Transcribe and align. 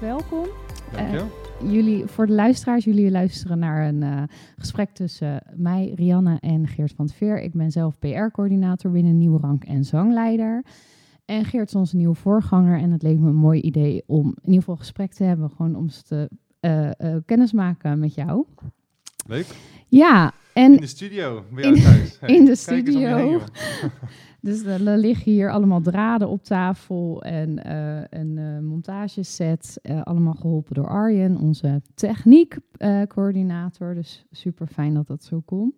welkom. 0.00 0.46
Dank 0.92 1.10
je. 1.10 1.24
Uh, 1.62 1.72
jullie, 1.72 2.06
voor 2.06 2.26
de 2.26 2.32
luisteraars, 2.32 2.84
jullie 2.84 3.10
luisteren 3.10 3.58
naar 3.58 3.88
een 3.88 4.02
uh, 4.02 4.22
gesprek 4.56 4.90
tussen 4.90 5.42
mij, 5.54 5.92
Rianne 5.94 6.36
en 6.40 6.66
Geert 6.66 6.92
van 6.92 7.04
het 7.04 7.14
Veer. 7.14 7.40
Ik 7.40 7.52
ben 7.52 7.70
zelf 7.70 7.98
PR-coördinator 7.98 8.90
binnen 8.90 9.18
Nieuwe 9.18 9.38
Rank 9.38 9.64
en 9.64 9.84
zangleider. 9.84 10.64
En 11.24 11.44
Geert 11.44 11.68
is 11.68 11.74
onze 11.74 11.96
nieuwe 11.96 12.14
voorganger 12.14 12.78
en 12.78 12.90
het 12.90 13.02
leek 13.02 13.18
me 13.18 13.28
een 13.28 13.34
mooi 13.34 13.60
idee 13.60 14.02
om 14.06 14.26
in 14.26 14.44
ieder 14.44 14.58
geval 14.58 14.76
gesprek 14.76 15.12
te 15.12 15.24
hebben, 15.24 15.50
gewoon 15.50 15.76
om 15.76 15.88
ze 15.88 16.02
te 16.02 16.30
uh, 16.60 17.16
kennis 17.24 17.52
maken 17.52 17.98
met 17.98 18.14
jou. 18.14 18.44
Leuk. 19.28 19.46
Ja, 19.88 20.32
en 20.52 20.72
in 20.72 20.80
de 20.80 20.86
studio, 20.86 21.44
bij 21.52 21.62
jou 21.62 21.80
thuis. 21.80 22.16
Hey, 22.20 22.34
in 22.36 22.44
de 22.44 22.56
studio. 22.56 23.40
dus 24.40 24.62
er 24.62 24.80
liggen 24.80 25.32
hier 25.32 25.50
allemaal 25.50 25.80
draden 25.80 26.28
op 26.28 26.44
tafel 26.44 27.22
en 27.22 27.60
uh, 27.66 28.00
een 28.20 28.36
uh, 28.36 28.58
montageset. 28.58 29.78
Uh, 29.82 30.02
allemaal 30.02 30.34
geholpen 30.34 30.74
door 30.74 30.88
Arjen, 30.88 31.36
onze 31.36 31.82
techniekcoördinator. 31.94 33.94
dus 33.94 34.24
super 34.30 34.66
fijn 34.66 34.94
dat 34.94 35.06
dat 35.06 35.24
zo 35.24 35.42
kon. 35.44 35.74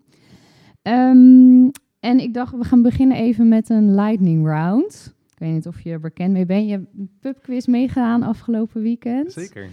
Um, 0.82 1.70
en 2.00 2.20
ik 2.20 2.34
dacht, 2.34 2.56
we 2.56 2.64
gaan 2.64 2.82
beginnen 2.82 3.16
even 3.16 3.48
met 3.48 3.68
een 3.68 3.94
lightning 3.94 4.46
round. 4.46 5.14
Ik 5.32 5.38
weet 5.38 5.52
niet 5.52 5.66
of 5.66 5.80
je 5.80 5.90
er 5.90 6.00
bekend 6.00 6.32
mee 6.32 6.46
bent. 6.46 6.64
Je 6.64 6.70
hebt 6.70 6.86
een 6.98 7.10
pubquiz 7.20 7.66
meegedaan 7.66 8.22
afgelopen 8.22 8.82
weekend. 8.82 9.32
Zeker. 9.32 9.68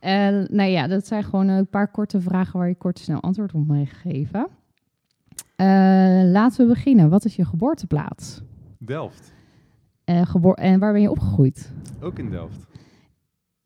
Nou 0.00 0.62
ja, 0.62 0.86
dat 0.86 1.06
zijn 1.06 1.24
gewoon 1.24 1.48
een 1.48 1.68
paar 1.68 1.90
korte 1.90 2.20
vragen 2.20 2.58
waar 2.58 2.68
je 2.68 2.74
kort 2.74 2.98
snel 2.98 3.20
antwoord 3.20 3.54
op 3.54 3.66
mee 3.66 3.86
geven. 3.86 4.48
Uh, 5.56 6.30
laten 6.30 6.66
we 6.66 6.72
beginnen. 6.74 7.08
Wat 7.08 7.24
is 7.24 7.36
je 7.36 7.44
geboorteplaats? 7.44 8.40
Delft. 8.78 9.32
Uh, 10.04 10.26
geboor 10.26 10.54
en 10.54 10.78
waar 10.78 10.92
ben 10.92 11.02
je 11.02 11.10
opgegroeid? 11.10 11.72
Ook 12.00 12.18
in 12.18 12.30
Delft. 12.30 12.66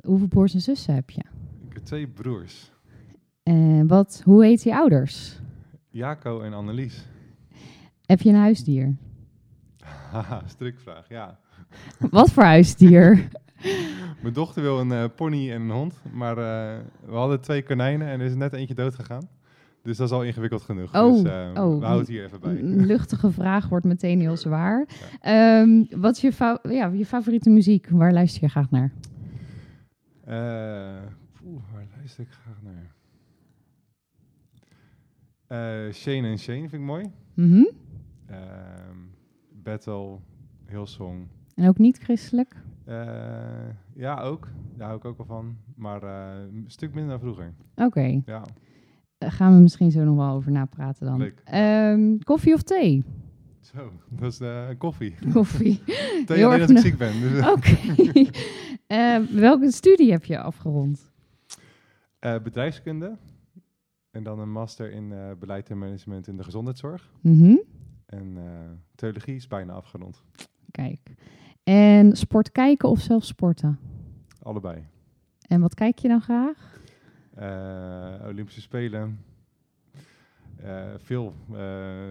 Hoeveel 0.07 0.27
broers 0.27 0.55
en 0.55 0.61
zussen 0.61 0.95
heb 0.95 1.11
je? 1.11 1.23
Ik 1.69 1.73
heb 1.73 1.85
twee 1.85 2.09
broers. 2.09 2.73
En 3.43 3.87
wat, 3.87 4.23
hoe 4.25 4.45
heet 4.45 4.63
je 4.63 4.75
ouders? 4.75 5.41
Jaco 5.89 6.41
en 6.41 6.53
Annelies. 6.53 7.07
Heb 8.07 8.21
je 8.21 8.29
een 8.29 8.35
huisdier? 8.35 8.97
Haha, 10.11 10.43
strikvraag, 10.47 11.09
ja. 11.09 11.39
Wat 12.11 12.31
voor 12.31 12.43
huisdier? 12.43 13.29
Mijn 14.23 14.35
dochter 14.35 14.63
wil 14.63 14.81
een 14.81 14.91
uh, 14.91 15.05
pony 15.17 15.51
en 15.51 15.61
een 15.61 15.71
hond, 15.71 16.03
maar 16.13 16.39
uh, 16.39 16.45
we 17.05 17.15
hadden 17.15 17.41
twee 17.41 17.63
konijnen 17.63 18.09
en 18.09 18.21
er 18.21 18.27
is 18.27 18.35
net 18.35 18.53
eentje 18.53 18.75
dood 18.75 18.95
gegaan. 18.95 19.29
Dus 19.83 19.97
dat 19.97 20.07
is 20.07 20.15
al 20.15 20.25
ingewikkeld 20.25 20.63
genoeg. 20.63 20.95
Oh, 20.95 21.13
dus 21.13 21.33
uh, 21.33 21.49
oh, 21.49 21.79
we 21.79 21.85
houden 21.85 21.99
het 21.99 22.09
hier 22.09 22.25
even 22.25 22.41
bij. 22.41 22.59
Een 22.59 22.87
luchtige 22.87 23.31
vraag 23.31 23.69
wordt 23.69 23.85
meteen 23.85 24.21
heel 24.21 24.37
zwaar. 24.37 24.87
Ja. 25.23 25.61
Um, 25.61 25.87
wat 25.91 26.17
is 26.17 26.23
je, 26.23 26.33
fa 26.33 26.59
ja, 26.69 26.87
je 26.87 27.07
favoriete 27.07 27.51
muziek? 27.51 27.89
Waar 27.91 28.13
luister 28.13 28.43
je 28.43 28.49
graag 28.49 28.71
naar? 28.71 28.93
Poeh, 31.33 31.63
waar 31.73 31.87
luister 31.97 32.25
ik 32.25 32.31
graag 32.31 32.59
naar? 32.63 32.91
Shane 35.93 36.29
en 36.29 36.39
Shane 36.39 36.59
vind 36.59 36.73
ik 36.73 36.81
mooi. 36.81 37.11
Mm 37.35 37.51
-hmm. 37.51 37.71
Battle, 39.63 40.19
Hillsong. 40.67 41.27
En 41.55 41.69
ook 41.69 41.79
niet 41.79 41.99
christelijk? 41.99 42.57
Uh, 42.89 42.95
ja, 43.95 44.21
ook. 44.21 44.49
Daar 44.77 44.87
hou 44.87 44.99
ik 44.99 45.05
ook 45.05 45.19
al 45.19 45.25
van. 45.25 45.57
Maar 45.77 46.03
uh, 46.03 46.53
een 46.53 46.65
stuk 46.67 46.95
minder 46.95 47.11
dan 47.11 47.21
vroeger. 47.21 47.55
Oké. 47.75 47.85
Okay. 47.85 48.23
Ja. 48.27 48.45
Uh, 49.19 49.31
gaan 49.31 49.55
we 49.55 49.61
misschien 49.61 49.91
zo 49.91 50.05
nog 50.05 50.17
wel 50.17 50.35
over 50.35 50.53
napraten 50.53 51.07
dan. 51.07 51.19
Leuk. 51.19 51.43
Um, 51.55 52.23
koffie 52.23 52.55
of 52.55 52.63
thee? 52.63 53.05
Zo, 53.61 53.93
dat 54.09 54.41
is 54.41 54.77
koffie. 54.79 55.15
Koffie. 55.33 55.83
thee 56.27 56.47
alleen 56.47 56.61
als 56.61 56.71
ik 56.71 56.79
ziek 56.79 56.99
ben. 56.99 57.21
Dus 57.21 57.49
Oké. 57.49 57.77
Okay. 58.87 59.27
welke 59.49 59.71
studie 59.71 60.11
heb 60.11 60.25
je 60.25 60.39
afgerond? 60.39 61.11
bedrijfskunde. 62.21 63.17
En 64.11 64.23
dan 64.23 64.39
een 64.39 64.53
master 64.53 64.93
in 64.93 65.15
beleid 65.39 65.71
en 65.71 65.79
management 65.79 66.29
in 66.29 66.37
de 66.37 66.45
gezondheidszorg. 66.45 67.11
Mm 67.21 67.39
-hmm. 67.39 67.63
En 68.07 68.39
theologie 68.95 69.35
is 69.35 69.49
bijna 69.49 69.73
afgerond. 69.73 70.23
Kijk. 70.71 71.15
En 71.63 72.17
sport 72.17 72.53
kijken 72.53 72.89
of 72.89 73.01
zelf 73.01 73.25
sporten? 73.25 73.79
Allebei. 74.43 74.87
En 75.49 75.61
wat 75.61 75.75
kijk 75.75 75.99
je 75.99 76.09
dan 76.09 76.21
graag? 76.21 76.81
Uh, 77.39 78.27
Olympische 78.29 78.61
Spelen. 78.61 79.25
Uh, 80.65 80.85
veel 80.97 81.35
uh, 81.53 81.59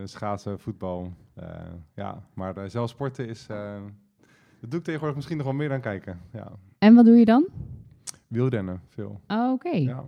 schaatsen, 0.03 0.59
voetbal. 0.59 1.13
ja, 1.95 2.23
maar 2.33 2.69
zelf 2.69 2.89
sporten 2.89 3.27
is... 3.27 3.45
dat 4.59 4.71
doe 4.71 4.79
ik 4.79 4.85
tegenwoordig 4.85 5.15
misschien 5.15 5.37
nog 5.37 5.45
wel 5.45 5.55
meer 5.55 5.69
dan 5.69 5.81
kijken. 5.81 6.19
Ja. 6.33 6.51
En 6.77 6.95
wat 6.95 7.05
doe 7.05 7.15
je 7.15 7.25
dan? 7.25 7.47
Wielrennen, 8.27 8.81
veel. 8.87 9.21
Oh, 9.27 9.51
oké. 9.51 9.67
Okay. 9.67 9.81
Ja. 9.81 10.03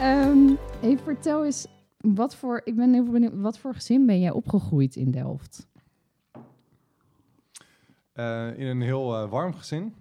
Um, 0.00 0.58
even 0.82 1.04
vertel 1.04 1.44
eens, 1.44 1.66
wat 2.14 2.36
voor, 2.36 2.60
ik 2.64 2.76
ben 2.76 2.92
heel 2.92 3.04
benieuwd, 3.04 3.34
wat 3.34 3.58
voor 3.58 3.74
gezin 3.74 4.06
ben 4.06 4.20
jij 4.20 4.30
opgegroeid 4.30 4.96
in 4.96 5.10
Delft? 5.10 5.68
Uh, 8.14 8.58
in 8.58 8.66
een 8.66 8.80
heel 8.80 9.22
uh, 9.22 9.30
warm 9.30 9.54
gezin. 9.54 9.94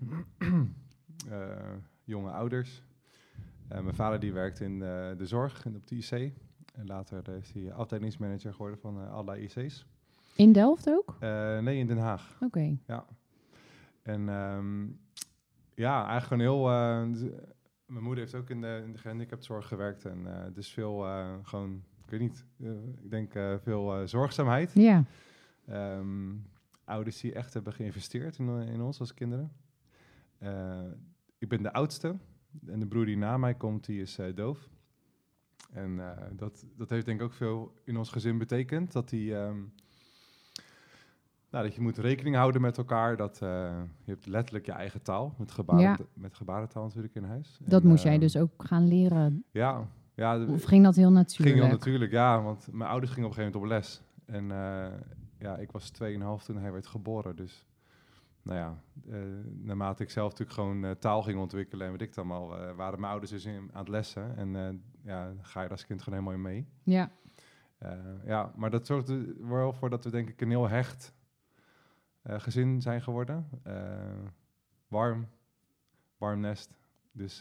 uh, 1.30 1.56
jonge 2.04 2.32
ouders. 2.32 2.84
mijn 3.68 3.96
vader 3.96 4.20
die 4.20 4.34
werkte 4.34 4.64
in 4.64 4.80
de, 4.80 5.16
de 5.18 5.26
zorg 5.26 5.66
en 5.66 5.76
op 5.76 5.88
de 5.88 5.96
IC. 5.96 6.34
En 6.74 6.86
later 6.86 7.30
is 7.30 7.52
hij 7.52 7.74
afdelingsmanager 7.74 8.52
geworden 8.52 8.80
van 8.80 9.10
allerlei 9.10 9.44
IC's. 9.44 9.86
In 10.36 10.52
Delft 10.52 10.90
ook? 10.90 11.16
nee, 11.62 11.78
in 11.78 11.88
Den 11.88 11.98
Haag. 11.98 12.34
Oké. 12.36 12.46
Okay. 12.46 12.80
Ja. 12.88 13.06
En 14.02 14.28
um, 14.30 15.00
ja, 15.74 16.08
eigenlijk 16.08 16.42
een 16.42 16.48
heel 16.48 16.64
mijn 17.86 18.04
moeder 18.04 18.24
heeft 18.24 18.36
ook 18.36 18.50
in 18.50 18.62
de, 18.62 18.82
in 18.86 18.92
de 18.92 18.98
gehandicaptenzorg 18.98 19.68
gewerkt. 19.68 20.06
En 20.06 20.52
dus 20.54 20.72
veel 20.72 21.08
gewoon, 21.44 21.84
ik 22.06 22.12
weet 22.12 22.20
niet, 22.20 22.46
uh, 22.58 22.72
ik 23.02 23.10
denk 23.10 23.32
veel 23.62 24.08
zorgzaamheid. 24.08 24.72
Ja. 24.74 25.04
Um, 25.70 26.48
ouders 26.84 27.22
die 27.22 27.34
echt 27.34 27.54
hebben 27.54 27.74
geïnvesteerd 27.74 28.38
in, 28.38 28.50
in 28.50 28.82
ons 28.82 29.00
als 29.00 29.14
kinderen. 29.14 29.52
ik 31.38 31.50
ben 31.50 31.64
de 31.64 31.74
oudste. 31.74 32.16
En 32.66 32.80
de 32.80 32.88
broer 32.88 33.06
die 33.06 33.18
na 33.18 33.38
mij 33.38 33.54
komt, 33.54 33.86
die 33.86 34.02
is 34.02 34.20
doof. 34.36 34.70
En 35.72 36.02
dat, 36.36 36.66
dat 36.78 36.90
heeft 36.90 37.06
denk 37.06 37.20
ik 37.20 37.26
ook 37.26 37.34
veel 37.34 37.74
in 37.84 37.98
ons 37.98 38.12
gezin 38.12 38.38
betekend. 38.38 38.92
Dat 38.92 39.10
hij... 39.10 39.48
Um, 39.48 39.74
nou, 41.56 41.68
dat 41.68 41.76
je 41.76 41.82
moet 41.82 41.98
rekening 41.98 42.36
houden 42.36 42.62
met 42.62 42.78
elkaar. 42.78 43.18
Dat, 43.18 43.40
uh, 43.44 43.50
je 44.04 44.12
hebt 44.12 44.26
letterlijk 44.26 44.66
je 44.66 44.72
eigen 44.72 45.02
taal. 45.02 45.36
Met, 45.38 45.52
gebaren, 45.52 45.82
ja. 45.82 45.98
met 46.14 46.36
gebarentaal 46.36 46.84
natuurlijk 46.84 47.16
in 47.16 47.24
huis. 47.24 47.60
Dat 47.64 47.82
en, 47.82 47.88
moest 47.88 48.06
uh, 48.06 48.12
jij 48.12 48.20
dus 48.20 48.38
ook 48.38 48.52
gaan 48.58 48.88
leren? 48.88 49.44
Ja. 49.52 49.88
Ja 50.16 50.46
of 50.46 50.64
ging 50.64 50.84
dat 50.84 50.96
heel 50.96 51.12
natuurlijk? 51.12 51.56
Ging 51.56 51.68
heel 51.68 51.78
natuurlijk, 51.78 52.12
ja. 52.12 52.42
Want 52.42 52.68
mijn 52.72 52.90
ouders 52.90 53.12
gingen 53.12 53.30
op 53.30 53.38
een 53.38 53.44
gegeven 53.44 53.60
moment 53.62 53.74
op 53.74 53.86
les. 53.86 54.02
En 54.26 54.44
uh, 54.44 55.00
ja, 55.40 55.58
ik 55.58 55.72
was 55.72 55.92
2,5 56.40 56.46
toen 56.46 56.58
hij 56.58 56.72
werd 56.72 56.88
geboren. 56.88 57.36
Dus 57.36 57.66
nou 58.42 58.58
ja, 58.60 58.82
naarmate 59.62 60.04
ik 60.04 60.10
zelf 60.10 60.32
natuurlijk 60.32 60.58
gewoon 60.58 60.98
taal 61.00 61.24
ging 61.24 61.40
ontwikkelen... 61.40 61.86
en 61.86 61.92
weet 61.92 62.02
ik 62.02 62.14
dan 62.14 62.32
al, 62.32 62.48
waren 62.76 63.00
mijn 63.00 63.12
ouders 63.12 63.32
dus 63.32 63.46
in, 63.46 63.70
aan 63.74 63.80
het 63.80 63.88
lessen. 63.88 64.38
En 64.38 64.82
ja, 65.04 65.34
ga 65.42 65.62
je 65.62 65.70
als 65.70 65.86
kind 65.86 66.02
gewoon 66.02 66.20
helemaal 66.20 66.46
in 66.46 66.54
mee. 66.54 66.68
Ja. 66.84 67.12
ja, 68.26 68.52
maar 68.56 68.70
dat 68.70 68.86
zorgt 68.86 69.10
er 69.10 69.48
wel 69.48 69.74
voor 69.74 69.90
dat 69.90 70.04
we 70.04 70.10
denk 70.10 70.30
ik 70.30 70.42
een 70.42 70.50
heel 70.50 70.70
hecht... 70.70 71.14
Gezin 72.28 72.82
zijn 72.82 73.02
geworden. 73.02 73.50
Warm, 74.88 75.28
warm 76.18 76.40
nest. 76.40 76.78
Dus 77.12 77.40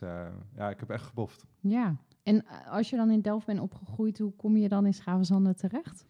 ja, 0.57 0.71
ik 0.71 0.81
heb 0.81 0.91
echt 0.91 1.07
geboft. 1.07 1.47
Ja, 1.61 1.97
en 2.25 2.45
als 2.71 2.91
je 2.91 2.97
dan 2.97 3.11
in 3.11 3.21
Delft 3.21 3.47
bent 3.47 3.61
opgegroeid, 3.61 4.19
hoe 4.19 4.33
kom 4.37 4.57
je 4.57 4.69
dan 4.69 4.87
in 4.87 4.95
Schavenzande 4.95 5.55
terecht? 5.55 6.07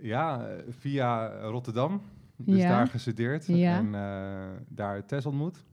ja, 0.00 0.48
via 0.68 1.40
Rotterdam. 1.40 2.00
Dus 2.36 2.56
ja. 2.56 2.68
daar 2.68 2.86
gestudeerd 2.86 3.46
ja. 3.46 3.78
en 3.78 3.92
daar 4.68 5.06
Tess 5.06 5.26
ontmoet. 5.26 5.64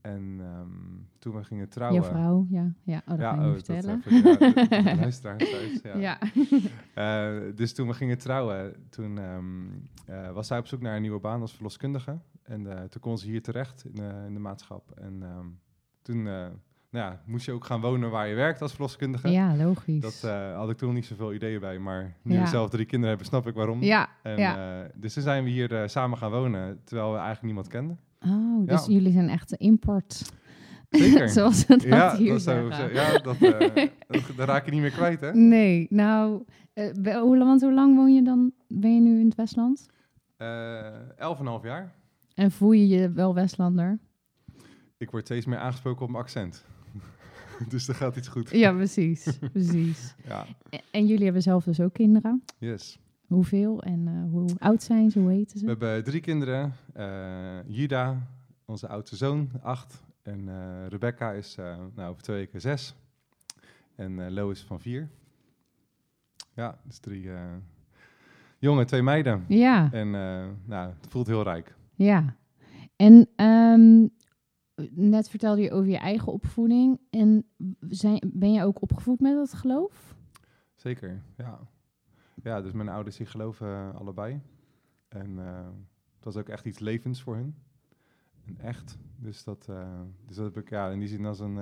En 0.00 0.40
um, 0.40 1.08
toen 1.18 1.34
we 1.36 1.44
gingen 1.44 1.68
trouwen... 1.68 2.02
Je 2.02 2.08
vrouw, 2.08 2.46
ja. 2.50 2.72
Ja, 2.82 3.02
oh, 3.06 3.08
dat 3.08 3.18
ja, 3.18 3.46
oh, 3.46 3.52
vertellen. 3.52 4.02
Dat, 4.04 4.68
ja, 4.70 4.94
luisteraars 5.00 5.50
thuis, 5.50 5.80
ja. 5.82 6.18
uh, 6.94 7.56
dus 7.56 7.74
toen 7.74 7.86
we 7.86 7.94
gingen 7.94 8.18
trouwen, 8.18 8.86
toen 8.90 9.18
um, 9.18 9.88
uh, 10.10 10.30
was 10.30 10.46
zij 10.46 10.58
op 10.58 10.66
zoek 10.66 10.80
naar 10.80 10.96
een 10.96 11.02
nieuwe 11.02 11.20
baan 11.20 11.40
als 11.40 11.54
verloskundige. 11.54 12.18
En 12.42 12.60
uh, 12.60 12.80
toen 12.80 13.00
kon 13.00 13.18
ze 13.18 13.26
hier 13.26 13.42
terecht 13.42 13.84
in 13.84 13.94
de, 13.94 14.24
in 14.26 14.34
de 14.34 14.40
maatschap. 14.40 14.90
En 14.90 15.22
um, 15.22 15.58
toen 16.02 16.28
nou 16.90 17.04
ja, 17.10 17.20
moest 17.26 17.46
je 17.46 17.52
ook 17.52 17.64
gaan 17.64 17.80
wonen 17.80 18.10
waar 18.10 18.28
je 18.28 18.34
werkt 18.34 18.62
als 18.62 18.72
verloskundige. 18.72 19.28
Ja, 19.28 19.56
logisch. 19.56 20.00
Dat 20.20 20.30
had 20.56 20.70
ik 20.70 20.76
toen 20.76 20.86
nog 20.88 20.96
niet 20.96 21.06
zoveel 21.06 21.32
ideeën 21.34 21.60
bij, 21.60 21.78
maar 21.78 22.16
nu 22.22 22.34
Ja. 22.34 22.40
we 22.42 22.46
zelf 22.48 22.70
drie 22.70 22.84
kinderen 22.84 23.08
hebben, 23.08 23.26
snap 23.26 23.46
ik 23.46 23.54
waarom. 23.54 23.82
Ja, 23.82 24.08
En, 24.22 24.36
ja. 24.38 24.86
dus 24.94 25.12
toen 25.14 25.22
zijn 25.22 25.44
we 25.44 25.50
hier 25.50 25.88
samen 25.88 26.18
gaan 26.18 26.30
wonen, 26.30 26.80
terwijl 26.84 27.08
we 27.08 27.16
eigenlijk 27.16 27.44
niemand 27.46 27.68
kenden. 27.68 27.98
Oh, 28.26 28.66
dus 28.68 28.86
Ja. 28.86 28.92
jullie 28.92 29.12
zijn 29.12 29.28
echt 29.28 29.52
import 29.52 30.32
Zeker. 30.90 31.28
Zoals 31.38 31.66
we 31.66 31.76
dat 31.76 31.82
ja, 31.82 32.16
hier 32.16 32.32
dat 32.32 32.42
zo, 32.42 32.50
zeggen. 32.70 32.74
zo- 32.88 32.94
ja 32.94 33.18
dat, 33.18 33.36
eh, 33.36 33.86
dat, 34.08 34.22
dat 34.36 34.48
raak 34.48 34.64
je 34.64 34.70
niet 34.70 34.80
meer 34.80 34.90
kwijt, 34.90 35.20
hè? 35.20 35.34
Nee, 35.34 35.86
nou, 35.90 36.44
eh, 36.72 36.90
hoe, 37.20 37.36
lang- 37.36 37.48
want 37.48 37.60
hoe 37.60 37.72
lang 37.72 37.96
woon 37.96 38.14
je 38.14 38.22
dan? 38.22 38.52
Ben 38.68 38.94
je 38.94 39.00
nu 39.00 39.18
in 39.20 39.24
het 39.26 39.34
Westland? 39.34 39.86
Eh, 40.36 41.18
Elf 41.18 41.34
en 41.38 41.40
een 41.44 41.50
half 41.50 41.62
jaar. 41.62 41.92
En 42.34 42.50
voel 42.50 42.72
je 42.72 42.88
je 42.88 43.12
wel 43.12 43.34
Westlander? 43.34 43.98
Ik 44.98 45.10
word 45.10 45.24
steeds 45.24 45.46
meer 45.46 45.58
aangesproken 45.58 46.02
op 46.02 46.10
mijn 46.10 46.22
accent. 46.22 46.64
dus 47.68 47.88
er 47.88 47.94
gaat 47.94 48.16
iets 48.16 48.28
goed. 48.28 48.50
Ja, 48.50 48.72
precies. 48.72 49.38
precies. 49.52 50.14
Ja, 50.26 50.46
En, 50.70 50.80
en 50.90 51.06
jullie 51.06 51.24
hebben 51.24 51.42
zelf 51.42 51.64
dus 51.64 51.80
ook 51.80 51.92
kinderen. 51.92 52.42
yes. 52.58 52.98
Hoeveel 53.26 53.82
en 53.82 54.06
eh, 54.08 54.30
hoe 54.30 54.48
oud 54.58 54.82
zijn 54.82 55.10
ze? 55.10 55.18
Hoe 55.18 55.30
heten 55.30 55.52
We 55.52 55.58
ze? 55.58 55.66
hebben 55.66 56.04
drie 56.04 56.20
kinderen. 56.20 56.74
Eh 56.92 57.58
Juda, 57.66 58.26
onze 58.64 58.88
oudste 58.88 59.16
zoon, 59.16 59.50
acht. 59.62 60.02
En 60.22 60.48
eh, 60.48 60.86
Rebecca 60.88 61.32
is 61.32 61.54
nou, 61.94 62.10
over 62.10 62.22
twee 62.22 62.36
weken 62.36 62.60
zes. 62.60 62.94
En 63.96 64.32
Lo 64.32 64.50
is 64.50 64.62
van 64.62 64.80
vier. 64.80 65.08
Ja, 66.54 66.78
dus 66.84 66.98
drie 66.98 67.28
jongen, 68.58 68.86
twee 68.86 69.02
meiden. 69.02 69.44
Ja, 69.48 69.88
En 69.92 70.10
nou, 70.64 70.92
het 71.00 71.06
voelt 71.08 71.26
heel 71.26 71.42
rijk. 71.42 71.74
ja. 71.94 72.34
En 72.96 73.28
ehm, 73.36 74.06
net 74.90 75.28
vertelde 75.28 75.62
je 75.62 75.70
over 75.70 75.90
je 75.90 75.98
eigen 75.98 76.32
opvoeding. 76.32 77.00
En 77.10 77.44
zijn, 77.88 78.30
ben 78.34 78.52
je 78.52 78.64
ook 78.64 78.82
opgevoed 78.82 79.20
met 79.20 79.34
dat 79.34 79.52
geloof? 79.54 80.14
Zeker, 80.74 81.22
ja. 81.36 81.58
Ja, 82.42 82.60
dus 82.60 82.72
mijn 82.72 82.88
ouders 82.88 83.16
die 83.16 83.26
geloven 83.26 83.68
eh, 83.68 83.94
allebei. 83.94 84.40
En 85.08 85.38
eh, 85.38 85.66
het 86.14 86.24
was 86.24 86.36
ook 86.36 86.48
echt 86.48 86.64
iets 86.66 86.78
levens 86.78 87.22
voor 87.22 87.34
hun. 87.36 87.54
En 88.44 88.58
echt. 88.58 88.98
Dus 89.16 89.44
dat, 89.44 89.66
eh, 89.68 90.00
dus 90.26 90.36
dat 90.36 90.54
heb 90.54 90.64
ik 90.64 90.70
ja, 90.70 90.88
in 90.90 90.98
die 90.98 91.08
zin 91.08 91.24
als 91.26 91.40
een... 91.40 91.58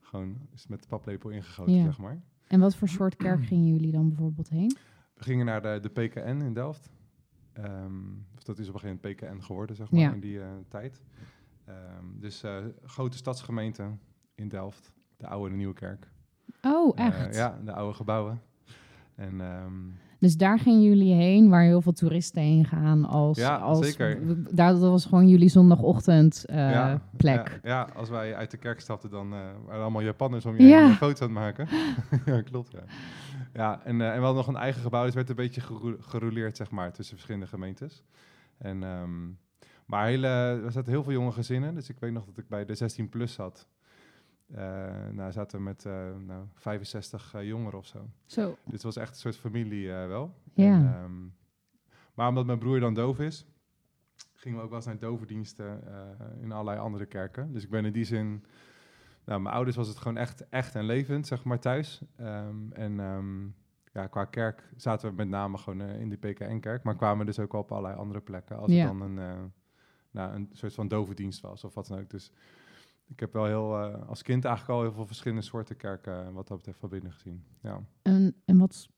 gewoon 0.00 0.36
is 0.52 0.66
met 0.66 0.82
de 0.82 0.88
paplepel 0.88 1.30
ingegoten, 1.30 1.74
Ja. 1.74 1.82
zeg 1.84 1.98
maar. 1.98 2.22
En 2.48 2.60
wat 2.60 2.74
voor 2.76 2.88
soort 2.88 3.16
kerk 3.16 3.44
gingen 3.44 3.66
jullie 3.66 3.92
dan 3.92 4.08
bijvoorbeeld 4.08 4.48
heen? 4.48 4.76
We 5.14 5.22
gingen 5.22 5.46
naar 5.46 5.62
de, 5.62 5.78
de 5.82 5.88
PKN 5.88 6.40
in 6.44 6.52
Delft. 6.54 6.90
Ehm, 7.52 8.02
of 8.36 8.42
dat 8.42 8.58
is 8.58 8.68
op 8.68 8.74
een 8.74 8.80
gegeven 8.80 9.00
moment 9.02 9.16
PKN 9.20 9.44
geworden, 9.44 9.76
zeg 9.76 9.90
maar, 9.90 10.00
Ja. 10.00 10.12
in 10.12 10.20
die 10.20 10.40
tijd. 10.68 11.02
Ehm, 11.64 12.04
dus 12.20 12.42
eh, 12.42 12.56
grote 12.84 13.16
stadsgemeente 13.16 13.84
in 14.34 14.48
Delft. 14.48 14.92
De 15.16 15.26
oude 15.26 15.44
en 15.44 15.50
de 15.50 15.56
nieuwe 15.56 15.74
kerk. 15.74 16.08
Oh, 16.62 16.92
Eh, 16.98 17.06
echt? 17.06 17.34
ja, 17.36 17.58
de 17.64 17.72
oude 17.72 17.94
gebouwen. 17.94 18.40
En 19.14 19.40
ehm, 19.40 19.72
Dus 20.18 20.36
daar 20.36 20.58
gingen 20.58 20.82
jullie 20.82 21.14
heen, 21.14 21.48
waar 21.48 21.62
heel 21.62 21.80
veel 21.82 21.92
toeristen 21.92 22.42
heen 22.42 22.64
gaan. 22.64 23.04
Als, 23.04 23.38
Ja, 23.38 23.56
als, 23.56 23.86
zeker. 23.86 24.20
Daar, 24.54 24.72
dat 24.72 24.80
was 24.80 25.04
gewoon 25.04 25.28
jullie 25.28 25.48
zondagochtend 25.48 26.44
eh, 26.44 26.56
ja, 26.70 27.02
plek. 27.16 27.60
Ja, 27.62 27.68
ja, 27.70 27.88
als 27.96 28.08
wij 28.08 28.34
uit 28.36 28.50
de 28.50 28.56
kerk 28.56 28.80
stapten, 28.80 29.10
dan 29.10 29.32
eh, 29.32 29.38
waren 29.66 29.82
allemaal 29.82 30.02
Japanners 30.02 30.46
om 30.46 30.56
je 30.56 30.62
Ja. 30.66 30.88
foto's 30.94 31.20
aan 31.20 31.28
het 31.28 31.38
maken. 31.38 31.68
ja, 32.34 32.42
klopt. 32.42 32.72
Ja, 32.72 32.82
ja 33.52 33.80
en, 33.84 34.00
eh, 34.00 34.06
en 34.08 34.14
we 34.18 34.24
hadden 34.24 34.34
nog 34.44 34.46
een 34.54 34.56
eigen 34.62 34.82
gebouw, 34.82 35.04
dus 35.04 35.14
werd 35.14 35.28
een 35.28 35.36
beetje 35.36 35.60
gero- 35.60 35.96
gerouleerd, 36.00 36.56
zeg 36.56 36.70
maar, 36.70 36.92
tussen 36.92 37.14
verschillende 37.14 37.46
gemeentes. 37.46 38.04
En, 38.58 38.82
ehm, 38.82 39.28
maar 39.90 40.06
hele, 40.06 40.26
er 40.64 40.72
zaten 40.72 40.92
heel 40.92 41.02
veel 41.02 41.12
jonge 41.12 41.32
gezinnen, 41.32 41.74
dus 41.74 41.88
ik 41.88 41.98
weet 41.98 42.12
nog 42.12 42.24
dat 42.24 42.38
ik 42.38 42.48
bij 42.48 42.64
de 42.64 42.74
16 42.74 43.08
plus 43.08 43.32
zat. 43.32 43.68
Eh 44.54 45.08
nou, 45.12 45.32
zaten 45.32 45.58
we 45.58 45.64
met 45.64 45.84
eh, 45.86 46.16
nou, 46.26 46.44
65 46.54 47.34
eh, 47.34 47.46
jongeren 47.46 47.78
of 47.78 47.86
zo. 47.86 48.08
Zo. 48.26 48.56
Dit 48.64 48.82
was 48.82 48.96
echt 48.96 49.10
een 49.10 49.16
soort 49.20 49.36
familie 49.36 49.88
wel. 49.88 50.34
Ja. 50.54 50.74
En, 50.74 50.86
ehm, 50.94 51.26
maar 52.14 52.28
omdat 52.28 52.46
mijn 52.46 52.58
broer 52.58 52.80
dan 52.80 52.94
doof 52.94 53.18
is, 53.20 53.46
gingen 54.34 54.58
we 54.58 54.62
ook 54.64 54.68
wel 54.70 54.78
eens 54.78 54.86
naar 54.86 54.98
dovendiensten 54.98 55.80
in 56.40 56.52
allerlei 56.52 56.78
andere 56.78 57.06
kerken. 57.06 57.52
Dus 57.52 57.64
ik 57.64 57.70
ben 57.70 57.84
in 57.84 57.92
die 57.92 58.04
zin... 58.04 58.44
Nou, 59.24 59.40
mijn 59.42 59.54
ouders 59.54 59.76
was 59.76 59.88
het 59.88 59.96
gewoon 59.98 60.16
echt, 60.16 60.48
echt 60.48 60.74
en 60.74 60.84
levend, 60.84 61.26
zeg 61.26 61.44
maar, 61.44 61.58
thuis. 61.58 62.00
Ehm, 62.16 62.72
en 62.72 63.00
ehm, 63.00 63.44
ja, 63.92 64.06
qua 64.06 64.24
kerk 64.24 64.72
zaten 64.76 65.10
we 65.10 65.14
met 65.16 65.28
name 65.28 65.58
gewoon 65.58 65.80
in 65.82 66.08
de 66.08 66.16
PKN-kerk. 66.16 66.82
Maar 66.82 66.96
kwamen 66.96 67.26
dus 67.26 67.38
ook 67.38 67.52
wel 67.52 67.60
op 67.60 67.70
allerlei 67.72 67.96
andere 67.96 68.20
plekken. 68.20 68.58
Als 68.58 68.70
Ja. 68.72 68.88
het 68.88 68.98
dan 68.98 69.00
een, 69.18 69.52
nou, 70.10 70.34
een 70.34 70.48
soort 70.52 70.74
van 70.74 70.88
dovendienst 70.88 71.40
was 71.40 71.64
of 71.64 71.74
wat 71.74 71.86
dan 71.86 71.98
ook. 71.98 72.10
Dus 72.10 72.32
ik 73.10 73.20
heb 73.20 73.32
wel 73.32 73.44
heel, 73.44 73.78
eh, 73.78 74.08
als 74.08 74.22
kind 74.22 74.44
eigenlijk 74.44 74.78
al 74.78 74.84
heel 74.84 74.92
veel 74.92 75.06
verschillende 75.06 75.42
soorten 75.42 75.76
kerken 75.76 76.26
eh, 76.26 76.32
wat 76.32 76.48
dat 76.48 76.56
betreft 76.56 76.78
van 76.78 76.88
binnen 76.88 77.12
gezien. 77.12 77.44
Ja. 77.62 77.80
En, 78.02 78.34
en 78.44 78.58
wat, 78.58 78.88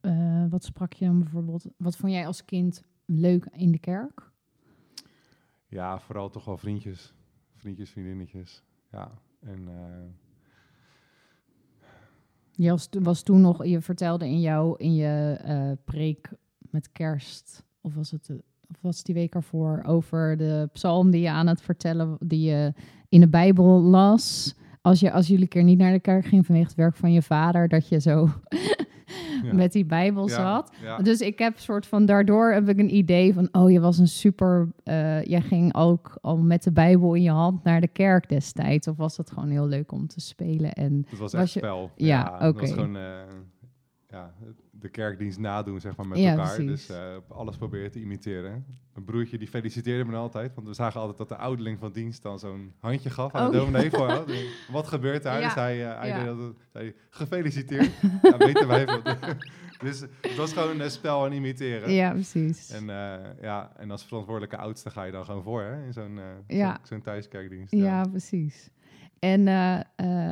eh, 0.00 0.46
wat 0.48 0.64
sprak 0.64 0.92
je 0.92 1.04
dan 1.04 1.18
bijvoorbeeld? 1.18 1.66
Wat 1.76 1.96
vond 1.96 2.12
jij 2.12 2.26
als 2.26 2.44
kind 2.44 2.84
leuk 3.04 3.46
in 3.52 3.72
de 3.72 3.78
kerk? 3.78 4.30
Ja, 5.66 5.98
vooral 5.98 6.30
toch 6.30 6.44
wel 6.44 6.56
vriendjes. 6.56 7.14
Vriendjes, 7.56 7.90
vriendinnetjes. 7.90 8.62
Ja, 8.90 9.12
en 9.40 9.68
Je 12.50 12.70
was, 12.70 12.88
was 13.00 13.22
toen 13.22 13.40
nog, 13.40 13.64
je 13.64 13.80
vertelde 13.80 14.26
in 14.26 14.40
jou, 14.40 14.76
in 14.78 14.94
je 14.94 15.78
preek 15.84 16.30
met 16.58 16.92
kerst, 16.92 17.64
of 17.80 17.94
was 17.94 18.10
het, 18.10 18.30
of 18.74 18.82
was 18.82 19.02
die 19.02 19.14
week 19.14 19.34
ervoor, 19.34 19.82
over 19.86 20.36
de 20.36 20.68
psalm 20.72 21.10
die 21.10 21.20
je 21.20 21.30
aan 21.30 21.46
het 21.46 21.60
vertellen, 21.62 22.16
die 22.20 22.50
je 22.50 22.72
in 23.08 23.20
de 23.20 23.28
Bijbel 23.28 23.80
las. 23.80 24.54
Als, 24.80 25.00
je, 25.00 25.12
als 25.12 25.26
jullie 25.26 25.46
keer 25.46 25.62
niet 25.64 25.78
naar 25.78 25.92
de 25.92 26.00
kerk 26.00 26.24
ging 26.26 26.46
vanwege 26.46 26.66
het 26.66 26.76
werk 26.76 26.96
van 26.96 27.12
je 27.12 27.22
vader, 27.22 27.68
dat 27.68 27.88
je 27.88 28.00
zo 28.00 28.28
ja. 29.44 29.52
met 29.54 29.72
die 29.72 29.84
Bijbel 29.84 30.28
zat. 30.28 30.72
Ja, 30.82 30.96
Dus 30.98 31.20
ik 31.20 31.38
heb 31.38 31.58
soort 31.58 31.86
van 31.86 32.06
daardoor 32.06 32.52
heb 32.52 32.68
ik 32.68 32.78
een 32.78 32.94
idee 32.94 33.34
van, 33.34 33.48
oh, 33.52 33.70
je 33.70 33.80
was 33.80 33.98
een 33.98 34.08
super, 34.08 34.68
eh, 34.84 35.24
jij 35.24 35.40
ging 35.40 35.74
ook 35.74 36.18
al 36.20 36.36
met 36.38 36.62
de 36.62 36.72
Bijbel 36.72 37.14
in 37.14 37.22
je 37.22 37.30
hand 37.30 37.64
naar 37.64 37.80
de 37.80 37.88
kerk 37.88 38.28
destijds, 38.28 38.88
of 38.88 38.96
was 38.96 39.16
dat 39.16 39.30
gewoon 39.30 39.48
heel 39.50 39.66
leuk 39.66 39.92
om 39.92 40.06
te 40.06 40.20
spelen 40.20 40.72
en 40.72 41.06
het 41.10 41.18
was 41.18 41.32
was 41.32 41.40
echt 41.42 41.52
je- 41.52 41.58
spel. 41.58 41.90
Ja, 41.96 42.32
Het 42.38 42.40
was 42.40 42.70
oké. 42.70 42.72
gewoon 42.80 42.96
eh, 42.96 43.02
ja, 44.12 44.34
de 44.70 44.88
kerkdienst 44.88 45.38
nadoen, 45.38 45.80
zeg 45.80 45.96
maar, 45.96 46.06
met 46.06 46.18
Ja, 46.18 46.30
elkaar. 46.30 46.54
precies. 46.54 46.86
Dus 46.86 46.96
eh, 46.96 47.16
alles 47.28 47.56
proberen 47.56 47.90
te 47.90 48.00
imiteren. 48.00 48.64
Mijn 48.92 49.04
broertje 49.04 49.38
die 49.38 49.48
feliciteerde 49.48 50.04
me 50.04 50.16
altijd, 50.16 50.54
want 50.54 50.66
we 50.66 50.74
zagen 50.74 51.00
altijd 51.00 51.18
dat 51.18 51.28
de 51.28 51.36
ouderling 51.36 51.78
van 51.78 51.92
dienst 51.92 52.22
dan 52.22 52.38
zo'n 52.38 52.72
handje 52.78 53.10
gaf 53.10 53.32
aan 53.34 53.46
Oh, 53.46 53.50
de 53.52 53.56
ja. 53.56 53.64
dominee. 53.64 53.90
Voor, 53.90 54.06
oh, 54.08 54.28
wat 54.76 54.86
gebeurt 54.88 55.22
daar? 55.22 55.40
Ja, 55.40 55.44
Dus 55.46 55.54
hij, 55.54 55.90
eh, 55.90 55.98
hij 55.98 56.08
ja. 56.08 56.18
deed 56.18 56.26
dat, 56.26 56.54
zei, 56.72 56.94
gefeliciteerd. 57.10 57.90
ja, 58.22 58.36
weten 58.36 58.68
wij 58.68 58.86
veel. 58.86 59.02
dus 59.88 60.00
het 60.00 60.36
was 60.36 60.52
gewoon 60.52 60.80
een 60.80 60.90
spel 60.90 61.24
aan 61.24 61.32
imiteren. 61.32 61.92
ja, 61.92 62.10
precies. 62.12 62.70
En, 62.70 62.90
eh, 62.90 63.42
ja, 63.42 63.72
en 63.76 63.90
als 63.90 64.04
verantwoordelijke 64.04 64.56
oudste 64.56 64.90
ga 64.90 65.02
je 65.02 65.12
dan 65.12 65.24
gewoon 65.24 65.42
voor 65.42 65.62
hè, 65.62 65.84
in 66.02 66.18
eh, 66.18 66.24
Ja. 66.56 66.80
zo'n 66.82 67.02
thuiskerkdienst. 67.02 67.72
Ja, 67.72 68.02
precies. 68.04 68.70
En 69.22 69.48
eh, 69.48 69.80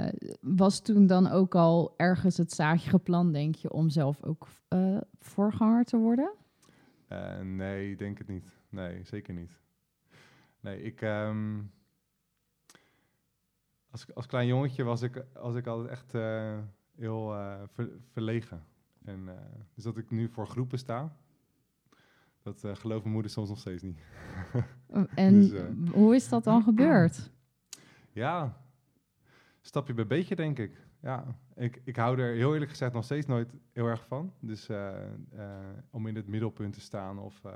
eh, 0.05 0.13
was 0.41 0.81
toen 0.81 1.07
dan 1.07 1.29
ook 1.29 1.55
al 1.55 1.95
ergens 1.97 2.37
het 2.37 2.53
zaadje 2.53 2.91
geplant, 2.91 3.33
denk 3.33 3.55
je, 3.55 3.73
om 3.73 3.89
zelf 3.91 4.25
ook 4.25 4.47
eh, 4.69 4.97
voorganger 5.19 5.85
te 5.85 5.97
worden? 5.97 6.33
Nee, 7.43 7.91
ik 7.91 7.99
denk 7.99 8.19
het 8.19 8.29
niet. 8.29 8.57
Nee, 8.69 9.05
zeker 9.05 9.35
niet. 9.35 9.61
Nee, 10.61 10.83
ik... 10.83 11.03
ehm, 11.03 11.59
als, 13.91 14.15
als 14.15 14.27
klein 14.27 14.47
jongetje 14.47 14.85
was 14.85 15.03
ik, 15.03 15.25
was 15.33 15.55
ik 15.55 15.67
altijd 15.67 15.91
echt 15.91 16.13
heel 16.97 17.35
ver- 17.73 18.01
verlegen. 18.13 18.65
En, 19.05 19.29
dus 19.75 19.85
dat 19.85 19.97
ik 19.97 20.11
nu 20.11 20.29
voor 20.29 20.47
groepen 20.47 20.79
sta, 20.79 21.17
dat 22.43 22.61
gelooft 22.73 23.03
mijn 23.03 23.15
moeder 23.15 23.31
soms 23.31 23.49
nog 23.49 23.59
steeds 23.59 23.83
niet. 23.83 23.99
En 25.15 25.35
Dus, 25.41 25.53
hoe 25.93 26.15
is 26.15 26.29
dat 26.29 26.45
dan 26.45 26.63
gebeurd? 26.63 27.31
Ja, 28.13 28.59
stapje 29.61 29.95
bij 29.95 30.07
beetje, 30.07 30.37
denk 30.37 30.59
ik. 30.59 30.87
Ja, 31.03 31.37
ik, 31.55 31.81
ik 31.85 31.97
hou 31.97 32.19
er 32.21 32.35
heel 32.35 32.53
eerlijk 32.53 32.71
gezegd 32.71 32.93
nog 32.93 33.05
steeds 33.05 33.27
nooit 33.27 33.53
heel 33.73 33.87
erg 33.87 34.07
van. 34.07 34.33
Dus 34.41 34.69
eh, 34.69 35.03
eh, 35.33 35.59
om 35.91 36.07
in 36.07 36.17
het 36.17 36.27
middelpunt 36.27 36.73
te 36.75 36.81
staan 36.81 37.19
of... 37.19 37.45
eh, 37.45 37.53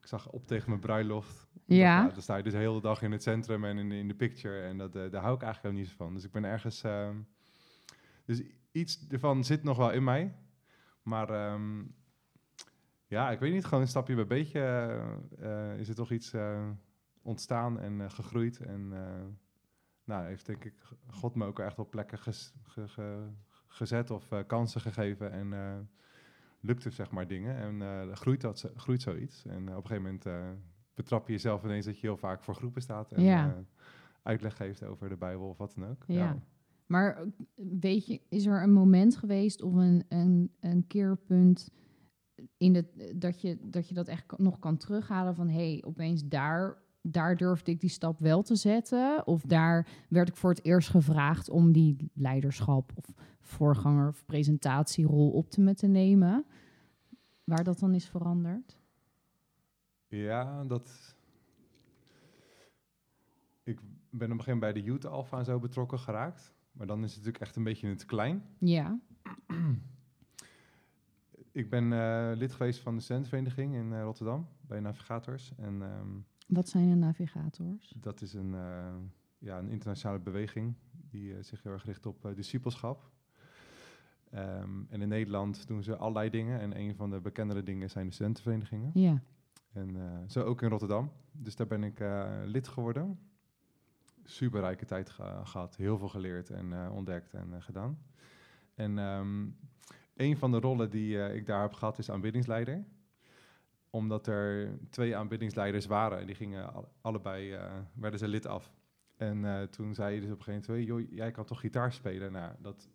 ik 0.00 0.06
zag 0.06 0.30
op 0.30 0.46
tegen 0.46 0.68
mijn 0.68 0.80
bruiloft. 0.80 1.48
Dat- 1.52 1.76
Ja. 1.76 2.08
dan 2.08 2.22
sta 2.22 2.36
je 2.36 2.42
dus 2.42 2.52
de 2.52 2.58
hele 2.58 2.80
dag 2.80 3.02
in 3.02 3.12
het 3.12 3.22
centrum 3.22 3.64
en 3.64 3.78
in, 3.78 3.92
in 3.92 4.08
de 4.08 4.14
picture. 4.14 4.60
En 4.62 4.78
dat, 4.78 4.92
daar 4.92 5.22
hou 5.22 5.34
ik 5.34 5.42
eigenlijk 5.42 5.74
ook 5.74 5.80
niet 5.80 5.92
van. 5.92 6.14
Dus 6.14 6.24
ik 6.24 6.32
ben 6.32 6.44
ergens... 6.44 6.82
ehm, 6.82 7.16
dus 8.24 8.42
iets 8.72 9.06
ervan 9.08 9.44
zit 9.44 9.62
nog 9.62 9.76
wel 9.76 9.90
in 9.90 10.04
mij. 10.04 10.34
Maar 11.02 11.30
ehm, 11.30 11.82
ja, 13.06 13.30
ik 13.30 13.38
weet 13.38 13.52
niet. 13.52 13.64
Gewoon 13.64 13.80
een 13.80 13.88
stapje 13.88 14.14
bij 14.14 14.26
beetje 14.26 14.60
is 15.78 15.88
er 15.88 15.94
toch 15.94 16.10
iets 16.10 16.34
ontstaan 17.22 17.80
en 17.80 18.10
gegroeid. 18.10 18.60
En 18.60 18.92
nou, 20.10 20.26
heeft 20.26 20.46
denk 20.46 20.64
ik 20.64 20.74
God 21.06 21.34
me 21.34 21.46
ook 21.46 21.58
echt 21.58 21.78
op 21.78 21.90
plekken 21.90 22.18
ges- 22.18 22.52
ge- 22.62 22.88
ge- 22.88 23.28
gezet 23.66 24.10
of 24.10 24.32
eh, 24.32 24.38
kansen 24.46 24.80
gegeven. 24.80 25.32
En 25.32 25.52
eh 25.52 25.78
lukt 26.62 26.84
er 26.84 26.92
zeg 26.92 27.10
maar 27.10 27.26
dingen. 27.26 27.56
En 27.56 27.82
eh, 27.82 28.14
groeit, 28.16 28.40
dat, 28.40 28.72
groeit 28.76 29.02
zoiets. 29.02 29.44
En 29.46 29.60
op 29.62 29.66
een 29.68 29.74
gegeven 29.74 30.02
moment 30.02 30.26
eh, 30.26 30.50
betrap 30.94 31.26
je 31.26 31.32
jezelf 31.32 31.64
ineens 31.64 31.84
dat 31.84 31.94
je 32.00 32.06
heel 32.06 32.16
vaak 32.16 32.42
voor 32.42 32.54
groepen 32.54 32.82
staat. 32.82 33.12
En 33.12 33.22
Ja. 33.22 33.64
uitleg 34.22 34.56
geeft 34.56 34.84
over 34.84 35.08
de 35.08 35.16
Bijbel 35.16 35.48
of 35.48 35.58
wat 35.58 35.74
dan 35.74 35.88
ook. 35.88 36.04
Ja. 36.06 36.38
Maar 36.86 37.24
weet 37.54 38.06
je, 38.06 38.20
is 38.28 38.46
er 38.46 38.62
een 38.62 38.72
moment 38.72 39.16
geweest 39.16 39.62
of 39.62 39.74
een, 39.74 40.04
een, 40.08 40.52
een 40.60 40.86
keerpunt 40.86 41.70
in 42.56 42.72
de, 42.72 43.12
dat, 43.16 43.40
je, 43.40 43.58
dat 43.62 43.88
je 43.88 43.94
dat 43.94 44.08
echt 44.08 44.38
nog 44.38 44.58
kan 44.58 44.76
terughalen 44.76 45.34
van 45.34 45.48
hé, 45.48 45.70
hey, 45.72 45.82
opeens 45.86 46.28
daar 46.28 46.82
daar 47.02 47.36
durfde 47.36 47.70
ik 47.70 47.80
die 47.80 47.90
stap 47.90 48.18
wel 48.18 48.42
te 48.42 48.56
zetten? 48.56 49.26
Of 49.26 49.42
daar 49.42 49.88
werd 50.08 50.28
ik 50.28 50.36
voor 50.36 50.50
het 50.50 50.64
eerst 50.64 50.88
gevraagd 50.88 51.50
om 51.50 51.72
die 51.72 52.10
leiderschap 52.14 52.92
of 52.94 53.14
voorganger 53.40 54.08
of 54.08 54.24
presentatierol 54.24 55.30
op 55.30 55.50
te 55.50 55.60
me 55.60 55.74
te 55.74 55.86
nemen? 55.86 56.44
Waar 57.44 57.64
dat 57.64 57.78
dan 57.78 57.94
is 57.94 58.08
veranderd? 58.08 58.78
Ja, 60.06 60.64
dat. 60.64 61.14
Ik 63.62 63.80
ben 64.10 64.32
op 64.32 64.38
een 64.38 64.44
gegeven 64.44 64.52
moment 64.52 64.60
bij 64.60 64.72
de 64.72 64.82
Youth 64.82 65.06
Alpha 65.06 65.38
en 65.38 65.44
zo 65.44 65.58
betrokken 65.58 65.98
geraakt. 65.98 66.54
Maar 66.72 66.86
dan 66.86 66.98
is 66.98 67.08
het 67.08 67.16
natuurlijk 67.16 67.44
echt 67.44 67.56
een 67.56 67.64
beetje 67.64 67.86
in 67.86 67.92
het 67.92 68.04
klein. 68.04 68.42
Ja. 68.58 68.98
Ik 71.52 71.70
ben 71.70 71.92
eh, 71.92 72.30
lid 72.36 72.52
geweest 72.52 72.80
van 72.80 72.96
de 72.96 73.02
studentenvereniging 73.02 73.74
in 73.74 73.92
eh, 73.92 74.02
Rotterdam 74.02 74.48
bij 74.60 74.80
Navigators. 74.80 75.52
En 75.56 75.82
ehm, 75.82 76.18
Wat 76.50 76.68
zijn 76.68 76.88
de 76.88 76.94
navigators? 76.96 77.94
dat 77.96 78.20
is 78.20 78.32
een, 78.34 78.54
eh, 78.54 78.94
ja, 79.38 79.58
een 79.58 79.68
internationale 79.68 80.18
beweging 80.20 80.74
die 81.10 81.34
eh, 81.34 81.42
zich 81.42 81.62
heel 81.62 81.72
erg 81.72 81.84
richt 81.84 82.06
op 82.06 82.24
eh, 82.24 82.34
discipelschap. 82.34 83.10
Ehm, 84.30 84.82
en 84.88 85.02
in 85.02 85.08
Nederland 85.08 85.66
doen 85.66 85.82
ze 85.82 85.96
allerlei 85.96 86.30
dingen. 86.30 86.60
En 86.60 86.78
een 86.80 86.94
van 86.94 87.10
de 87.10 87.20
bekendere 87.20 87.62
dingen 87.62 87.90
zijn 87.90 88.06
de 88.06 88.12
studentenverenigingen. 88.12 88.90
Ja. 88.94 89.22
En 89.72 89.96
zo 90.26 90.42
ook 90.42 90.62
in 90.62 90.68
Rotterdam. 90.68 91.12
Dus 91.32 91.56
daar 91.56 91.66
ben 91.66 91.84
ik 91.84 92.02
lid 92.44 92.68
geworden. 92.68 93.18
Superrijke 94.24 94.84
tijd 94.84 95.10
ge- 95.10 95.40
gehad. 95.44 95.76
Heel 95.76 95.98
veel 95.98 96.08
geleerd 96.08 96.50
en 96.50 96.90
ontdekt 96.90 97.34
en 97.34 97.62
gedaan. 97.62 97.98
En 98.74 98.98
ehm, 98.98 99.46
een 100.14 100.36
van 100.36 100.50
de 100.50 100.58
rollen 100.60 100.90
die 100.90 101.32
ik 101.34 101.46
daar 101.46 101.62
heb 101.62 101.72
gehad 101.72 101.98
is 101.98 102.10
aanbiddingsleider. 102.10 102.84
Omdat 103.90 104.26
er 104.26 104.78
twee 104.90 105.16
aanbiddingsleiders 105.16 105.86
waren. 105.86 106.18
En 106.18 106.26
die 106.26 106.34
gingen 106.34 106.72
al- 106.72 106.92
allebei, 107.00 107.52
eh, 107.52 107.72
werden 107.94 108.18
ze 108.18 108.28
lid 108.28 108.46
af. 108.46 108.72
En 109.16 109.44
eh, 109.44 109.62
toen 109.62 109.94
zei 109.94 110.14
je 110.14 110.20
dus 110.20 110.30
op 110.30 110.38
een 110.38 110.44
gegeven 110.44 110.70
moment, 110.72 110.88
"Joh, 110.88 111.16
jij 111.16 111.30
kan 111.30 111.44
toch 111.44 111.60
gitaar 111.60 111.92
spelen? 111.92 112.32
Nou, 112.32 112.52
dat, 112.58 112.88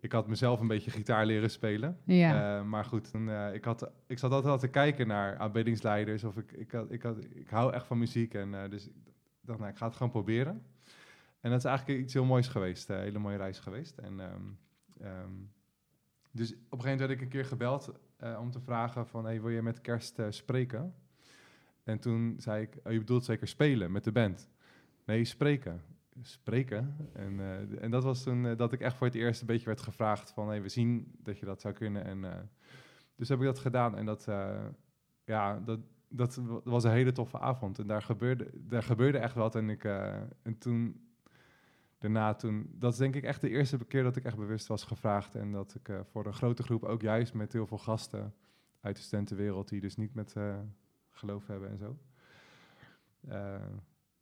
ik 0.00 0.12
had 0.12 0.28
mezelf 0.28 0.60
een 0.60 0.66
beetje 0.66 0.90
gitaar 0.90 1.26
leren 1.26 1.50
spelen. 1.50 1.98
Ja. 2.04 2.58
Eh, 2.58 2.64
maar 2.64 2.84
goed, 2.84 3.10
ik, 3.52 3.64
had, 3.64 3.90
ik 4.06 4.18
zat 4.18 4.32
altijd 4.32 4.52
al 4.52 4.58
te 4.58 4.68
kijken 4.68 5.06
naar 5.06 5.36
aanbiddingsleiders. 5.38 6.24
Of 6.24 6.36
ik, 6.36 6.52
ik, 6.52 6.72
had, 6.72 6.92
ik, 6.92 7.02
had, 7.02 7.24
ik 7.34 7.48
hou 7.48 7.72
echt 7.72 7.86
van 7.86 7.98
muziek. 7.98 8.34
En 8.34 8.70
dus 8.70 8.86
ik 8.86 8.92
dacht, 9.40 9.58
nou, 9.58 9.70
ik 9.70 9.76
ga 9.78 9.86
het 9.86 9.96
gewoon 9.96 10.12
proberen. 10.12 10.62
En 11.40 11.50
dat 11.50 11.58
is 11.58 11.64
eigenlijk 11.64 12.00
iets 12.00 12.14
heel 12.14 12.24
moois 12.24 12.48
geweest. 12.48 12.88
Een 12.88 13.00
hele 13.00 13.18
mooie 13.18 13.36
reis 13.36 13.58
geweest. 13.58 13.98
En, 13.98 14.20
ehm, 14.20 14.42
ehm, 15.00 15.32
dus 16.30 16.52
op 16.52 16.58
een 16.58 16.60
gegeven 16.60 16.78
moment 16.80 16.98
werd 16.98 17.10
ik 17.10 17.20
een 17.20 17.28
keer 17.28 17.44
gebeld 17.44 17.92
eh, 18.16 18.38
om 18.40 18.50
te 18.50 18.60
vragen 18.60 19.06
van... 19.06 19.24
Hey, 19.24 19.40
wil 19.40 19.50
je 19.50 19.62
met 19.62 19.80
kerst 19.80 20.18
eh, 20.18 20.26
spreken? 20.28 20.94
En 21.84 21.98
toen 21.98 22.34
zei 22.38 22.62
ik, 22.62 22.76
oh, 22.84 22.92
je 22.92 22.98
bedoelt 22.98 23.24
zeker 23.24 23.48
spelen 23.48 23.92
met 23.92 24.04
de 24.04 24.12
band? 24.12 24.48
Nee, 25.04 25.24
spreken. 25.24 25.82
Spreken. 26.22 26.96
En, 27.12 27.40
eh, 27.40 27.82
en 27.82 27.90
dat 27.90 28.04
was 28.04 28.22
toen 28.22 28.56
dat 28.56 28.72
ik 28.72 28.80
echt 28.80 28.96
voor 28.96 29.06
het 29.06 29.16
eerst 29.16 29.40
een 29.40 29.46
beetje 29.46 29.66
werd 29.66 29.80
gevraagd 29.80 30.30
van... 30.30 30.48
Hey, 30.48 30.62
we 30.62 30.68
zien 30.68 31.14
dat 31.22 31.38
je 31.38 31.46
dat 31.46 31.60
zou 31.60 31.74
kunnen. 31.74 32.04
En, 32.04 32.50
dus 33.16 33.28
heb 33.28 33.38
ik 33.38 33.44
dat 33.44 33.58
gedaan. 33.58 33.96
En 33.96 34.06
dat, 34.06 34.28
ja, 35.24 35.60
dat, 35.60 35.80
dat 36.08 36.34
wa- 36.36 36.60
was 36.64 36.84
een 36.84 36.90
hele 36.90 37.12
toffe 37.12 37.38
avond. 37.38 37.78
En 37.78 37.86
daar 37.86 38.02
gebeurde, 38.02 38.50
daar 38.54 38.82
gebeurde 38.82 39.18
echt 39.18 39.34
wat. 39.34 39.54
En, 39.54 39.70
ik, 39.70 39.84
en 39.84 40.58
toen, 40.58 41.07
daarna 41.98 42.34
toen... 42.34 42.70
Dat 42.72 42.92
is 42.92 42.98
denk 42.98 43.14
ik 43.14 43.24
echt 43.24 43.40
de 43.40 43.48
eerste 43.48 43.78
keer 43.84 44.02
dat 44.02 44.16
ik 44.16 44.24
echt 44.24 44.36
bewust 44.36 44.66
was 44.66 44.84
gevraagd. 44.84 45.34
En 45.34 45.52
dat 45.52 45.74
ik 45.74 45.88
eh, 45.88 46.00
voor 46.04 46.26
een 46.26 46.34
grote 46.34 46.62
groep, 46.62 46.84
ook 46.84 47.00
juist 47.00 47.34
met 47.34 47.52
heel 47.52 47.66
veel 47.66 47.78
gasten 47.78 48.34
uit 48.80 48.96
de 48.96 49.02
studentenwereld... 49.02 49.68
die 49.68 49.80
dus 49.80 49.96
niet 49.96 50.14
met 50.14 50.32
eh, 50.36 50.58
geloof 51.10 51.46
hebben 51.46 51.70
en 51.70 51.78
zo... 51.78 51.96
Eh, 53.28 53.54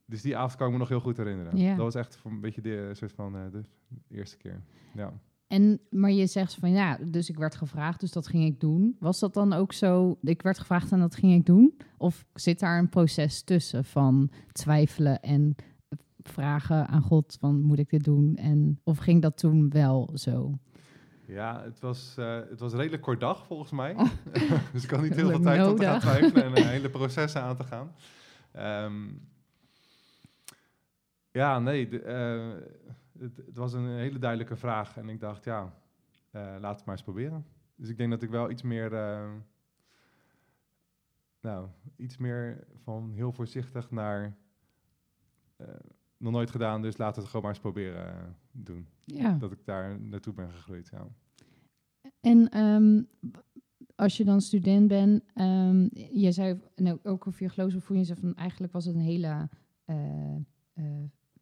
dus 0.04 0.22
die 0.22 0.36
avond 0.36 0.56
kan 0.56 0.66
ik 0.66 0.72
me 0.72 0.78
nog 0.78 0.88
heel 0.88 1.00
goed 1.00 1.16
herinneren. 1.16 1.66
Dat 1.68 1.76
was 1.76 1.94
echt 1.94 2.16
voor 2.16 2.30
een 2.30 2.40
beetje 2.40 2.60
de 2.60 2.90
soort 2.92 3.12
van 3.12 3.32
de 3.32 3.64
eerste 4.08 4.36
keer. 4.36 4.62
Ja. 4.94 5.12
En, 5.46 5.80
maar 5.90 6.10
je 6.10 6.26
zegt 6.26 6.54
van 6.54 6.70
ja, 6.70 6.98
dus 7.06 7.28
ik 7.30 7.36
werd 7.36 7.54
gevraagd, 7.54 8.00
dus 8.00 8.12
dat 8.12 8.26
ging 8.26 8.44
ik 8.44 8.60
doen. 8.60 8.96
Was 8.98 9.18
dat 9.18 9.34
dan 9.34 9.52
ook 9.52 9.72
zo, 9.72 10.18
ik 10.22 10.42
werd 10.42 10.58
gevraagd 10.58 10.92
en 10.92 10.98
dat 10.98 11.14
ging 11.14 11.32
ik 11.32 11.46
doen? 11.46 11.76
Of 11.96 12.26
zit 12.34 12.58
daar 12.58 12.78
een 12.78 12.88
proces 12.88 13.42
tussen 13.42 13.84
van 13.84 14.30
twijfelen 14.52 15.22
en 15.22 15.56
vragen 16.26 16.86
aan 16.86 17.02
God 17.02 17.36
van 17.40 17.60
moet 17.60 17.78
ik 17.78 17.90
dit 17.90 18.04
doen? 18.04 18.36
En, 18.36 18.80
of 18.84 18.98
ging 18.98 19.22
dat 19.22 19.38
toen 19.38 19.70
wel 19.70 20.10
zo? 20.14 20.58
Ja, 21.26 21.62
het 21.62 21.80
was, 21.80 22.14
eh, 22.18 22.34
het 22.34 22.60
was 22.60 22.72
redelijk 22.72 23.02
kort 23.02 23.20
dag 23.20 23.46
volgens 23.46 23.70
mij. 23.70 23.94
Oh. 23.94 24.10
dus 24.72 24.84
ik 24.84 24.90
had 24.90 25.02
niet 25.02 25.14
heel 25.20 25.28
veel 25.28 25.40
tijd 25.40 25.66
om 25.66 25.76
te 25.76 25.84
gaan 25.84 26.00
twijfelen 26.00 26.44
en 26.44 26.56
een 26.56 26.68
hele 26.76 26.90
processen 26.90 27.42
aan 27.42 27.56
te 27.56 27.64
gaan. 27.64 27.92
Ehm, 28.52 29.04
ja, 31.30 31.58
nee, 31.58 31.88
de, 31.88 32.02
eh, 32.02 32.68
het, 33.18 33.36
het 33.36 33.56
was 33.56 33.72
een 33.72 33.88
hele 33.88 34.18
duidelijke 34.18 34.56
vraag. 34.56 34.96
En 34.96 35.08
ik 35.08 35.20
dacht, 35.20 35.44
ja, 35.44 35.72
eh, 36.30 36.56
laat 36.60 36.76
het 36.76 36.84
maar 36.84 36.94
eens 36.94 37.04
proberen. 37.04 37.46
Dus 37.76 37.88
ik 37.88 37.96
denk 37.96 38.10
dat 38.10 38.22
ik 38.22 38.30
wel 38.30 38.50
iets 38.50 38.62
meer, 38.62 38.94
eh, 38.94 39.32
nou, 41.40 41.68
iets 41.96 42.16
meer 42.16 42.66
van 42.82 43.10
heel 43.10 43.32
voorzichtig 43.32 43.90
naar, 43.90 44.36
eh, 45.56 45.66
nog 46.16 46.32
nooit 46.32 46.50
gedaan, 46.50 46.82
dus 46.82 46.96
laten 46.96 47.14
we 47.14 47.20
het 47.20 47.28
gewoon 47.28 47.42
maar 47.42 47.50
eens 47.54 47.60
proberen 47.60 48.06
eh, 48.16 48.22
doen. 48.52 48.86
Ja. 49.04 49.36
Dat 49.38 49.52
ik 49.52 49.64
daar 49.64 50.00
naartoe 50.00 50.32
ben 50.34 50.50
gegroeid, 50.50 50.88
ja. 50.92 51.06
En 52.20 52.48
ehm, 52.48 53.02
als 53.94 54.16
je 54.16 54.24
dan 54.24 54.40
student 54.40 54.88
bent, 54.88 55.22
ehm, 55.34 55.88
je 56.12 56.32
zei 56.32 56.60
nou, 56.74 56.98
ook 57.02 57.26
over 57.26 57.42
je 57.42 57.48
geloofsbevoering, 57.48 58.06
je 58.08 58.14
zei 58.14 58.26
van 58.26 58.36
eigenlijk 58.36 58.72
was 58.72 58.84
het 58.84 58.94
een 58.94 59.00
hele, 59.00 59.48
eh, 59.84 59.96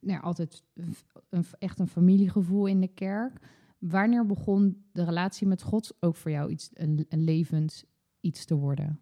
nou 0.01 0.19
ja, 0.19 0.19
altijd 0.19 0.63
een- 0.75 0.95
een, 1.29 1.45
echt 1.59 1.79
een 1.79 1.87
familiegevoel 1.89 2.67
in 2.67 2.81
de 2.81 2.89
kerk. 2.89 3.33
Wanneer 3.79 4.27
begon 4.27 4.85
de 4.93 5.05
relatie 5.05 5.47
met 5.47 5.63
God 5.63 5.97
ook 6.01 6.17
voor 6.17 6.31
jou 6.31 6.51
iets, 6.51 6.71
een, 6.75 7.07
een 7.09 7.25
levend 7.25 7.85
iets 8.21 8.45
te 8.45 8.55
worden? 8.55 9.01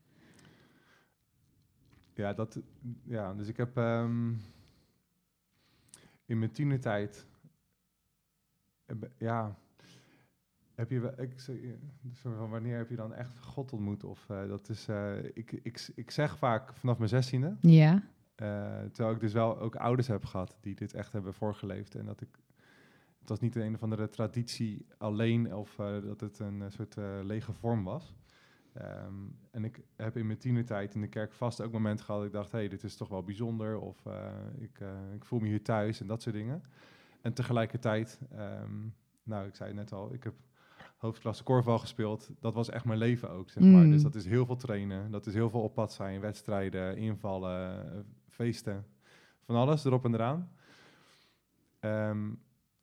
Ja, 2.14 2.32
dat, 2.32 2.60
ja 3.04 3.34
dus 3.34 3.48
ik 3.48 3.56
heb 3.56 3.76
ehm, 3.76 4.32
in 6.32 6.38
mijn 6.38 6.50
tienertijd, 6.52 7.26
heb- 8.84 9.10
ja, 9.18 9.58
heb 10.74 10.90
je, 10.90 11.00
wel- 11.00 11.20
ik, 11.20 11.40
zeg, 11.40 11.56
eh, 11.60 11.70
soort 12.12 12.36
van, 12.36 12.50
wanneer 12.50 12.76
heb 12.76 12.88
je 12.88 12.96
dan 12.96 13.14
echt 13.14 13.38
God 13.38 13.72
ontmoet? 13.72 14.04
Of 14.04 14.30
eh, 14.30 14.48
dat 14.48 14.68
is, 14.68 14.88
eh, 14.88 15.24
ik, 15.24 15.52
ik, 15.52 15.90
ik 15.94 16.10
zeg 16.10 16.38
vaak 16.38 16.74
vanaf 16.74 16.96
mijn 16.98 17.08
zestiende, 17.08 17.56
Ja, 17.60 18.02
eh, 18.34 18.82
terwijl 18.92 19.14
ik 19.14 19.20
dus 19.20 19.32
wel 19.32 19.58
ook 19.58 19.76
ouders 19.76 20.08
heb 20.08 20.24
gehad 20.24 20.56
die 20.60 20.74
dit 20.74 20.94
echt 20.94 21.12
hebben 21.12 21.34
voorgeleefd 21.34 21.94
en 21.94 22.06
dat 22.06 22.20
ik, 22.20 22.28
het 23.18 23.28
was 23.28 23.40
niet 23.40 23.56
een 23.56 23.74
of 23.74 23.82
andere 23.82 24.08
traditie 24.08 24.86
alleen 24.98 25.54
of 25.54 25.78
eh, 25.78 26.02
dat 26.02 26.20
het 26.20 26.38
een 26.38 26.62
eh, 26.62 26.70
soort 26.70 26.96
eh, 26.96 27.18
lege 27.22 27.52
vorm 27.52 27.84
was. 27.84 28.14
Ehm, 28.72 29.14
en 29.50 29.64
ik 29.64 29.80
heb 29.96 30.16
in 30.16 30.26
mijn 30.26 30.38
tienertijd 30.38 30.94
in 30.94 31.00
de 31.00 31.08
kerk 31.08 31.32
vast 31.32 31.60
ook 31.60 31.72
momenten 31.72 32.04
gehad 32.04 32.20
dat 32.20 32.30
ik 32.30 32.36
dacht, 32.36 32.52
hé, 32.52 32.58
hey, 32.58 32.68
dit 32.68 32.84
is 32.84 32.96
toch 32.96 33.08
wel 33.08 33.22
bijzonder 33.22 33.78
of 33.78 34.06
eh, 34.06 34.32
ik, 34.58 34.80
eh, 34.80 34.88
ik 35.14 35.24
voel 35.24 35.38
me 35.38 35.46
hier 35.46 35.62
thuis 35.62 36.00
en 36.00 36.06
dat 36.06 36.22
soort 36.22 36.34
dingen. 36.34 36.62
En 37.20 37.32
tegelijkertijd, 37.32 38.20
ehm, 38.30 38.74
nou, 39.22 39.46
ik 39.46 39.54
zei 39.54 39.68
het 39.68 39.78
net 39.78 39.92
al, 39.92 40.14
ik 40.14 40.24
heb 40.24 40.34
hoofdklasse 40.96 41.42
korfbal 41.42 41.78
gespeeld. 41.78 42.30
Dat 42.40 42.54
was 42.54 42.70
echt 42.70 42.84
mijn 42.84 42.98
leven 42.98 43.30
ook, 43.30 43.50
zeg 43.50 43.62
maar. 43.62 43.84
Mm. 43.84 43.90
Dus 43.90 44.02
dat 44.02 44.14
is 44.14 44.24
heel 44.24 44.46
veel 44.46 44.56
trainen, 44.56 45.10
dat 45.10 45.26
is 45.26 45.34
heel 45.34 45.50
veel 45.50 45.62
op 45.62 45.74
pad 45.74 45.92
zijn, 45.92 46.20
wedstrijden, 46.20 46.96
invallen, 46.96 47.92
eh, 47.92 47.98
feesten, 48.28 48.86
van 49.44 49.56
alles 49.56 49.84
erop 49.84 50.04
en 50.04 50.14
eraan. 50.14 50.52
Ehm, 51.80 52.30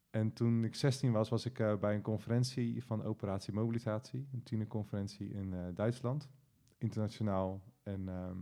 en 0.09 0.33
toen 0.33 0.63
ik 0.63 0.75
16 0.75 1.11
was, 1.11 1.29
was 1.29 1.45
ik 1.45 1.59
eh, 1.59 1.75
bij 1.75 1.95
een 1.95 2.01
conferentie 2.01 2.83
van 2.83 3.03
Operatie 3.03 3.53
Mobilisatie, 3.53 4.27
een 4.33 4.43
tienerconferentie 4.43 5.33
in 5.33 5.53
eh, 5.53 5.59
Duitsland, 5.73 6.29
internationaal. 6.77 7.61
En 7.83 8.09
ehm, 8.09 8.37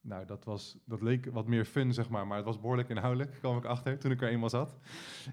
nou, 0.00 0.26
dat, 0.26 0.44
was, 0.44 0.78
dat 0.84 1.02
leek 1.02 1.26
wat 1.26 1.46
meer 1.46 1.64
fun, 1.64 1.92
zeg 1.92 2.08
maar, 2.08 2.26
maar 2.26 2.36
het 2.36 2.46
was 2.46 2.60
behoorlijk 2.60 2.88
inhoudelijk, 2.88 3.32
kwam 3.40 3.56
ik 3.56 3.64
achter 3.64 3.98
toen 3.98 4.10
ik 4.10 4.22
er 4.22 4.28
eenmaal 4.28 4.50
zat. 4.50 4.78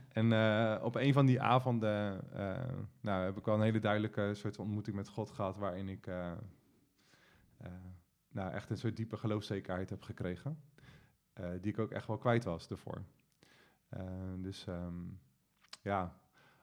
En 0.07 0.31
eh, 0.31 0.83
op 0.83 0.95
een 0.95 1.13
van 1.13 1.25
die 1.25 1.41
avonden 1.41 2.21
nou, 3.01 3.23
heb 3.23 3.37
ik 3.37 3.45
wel 3.45 3.55
een 3.55 3.61
hele 3.61 3.79
duidelijke 3.79 4.33
soort 4.33 4.59
ontmoeting 4.59 4.95
met 4.95 5.07
God 5.07 5.31
gehad, 5.31 5.57
waarin 5.57 5.89
ik 5.89 6.09
nou, 8.31 8.51
echt 8.51 8.69
een 8.69 8.77
soort 8.77 8.95
diepe 8.95 9.17
geloofszekerheid 9.17 9.89
heb 9.89 10.01
gekregen, 10.01 10.61
die 11.61 11.71
ik 11.71 11.79
ook 11.79 11.91
echt 11.91 12.07
wel 12.07 12.17
kwijt 12.17 12.43
was 12.43 12.67
ervoor. 12.67 13.03
Eh, 13.91 14.03
dus 14.37 14.65
ehm, 14.67 14.93
ja, 15.81 16.15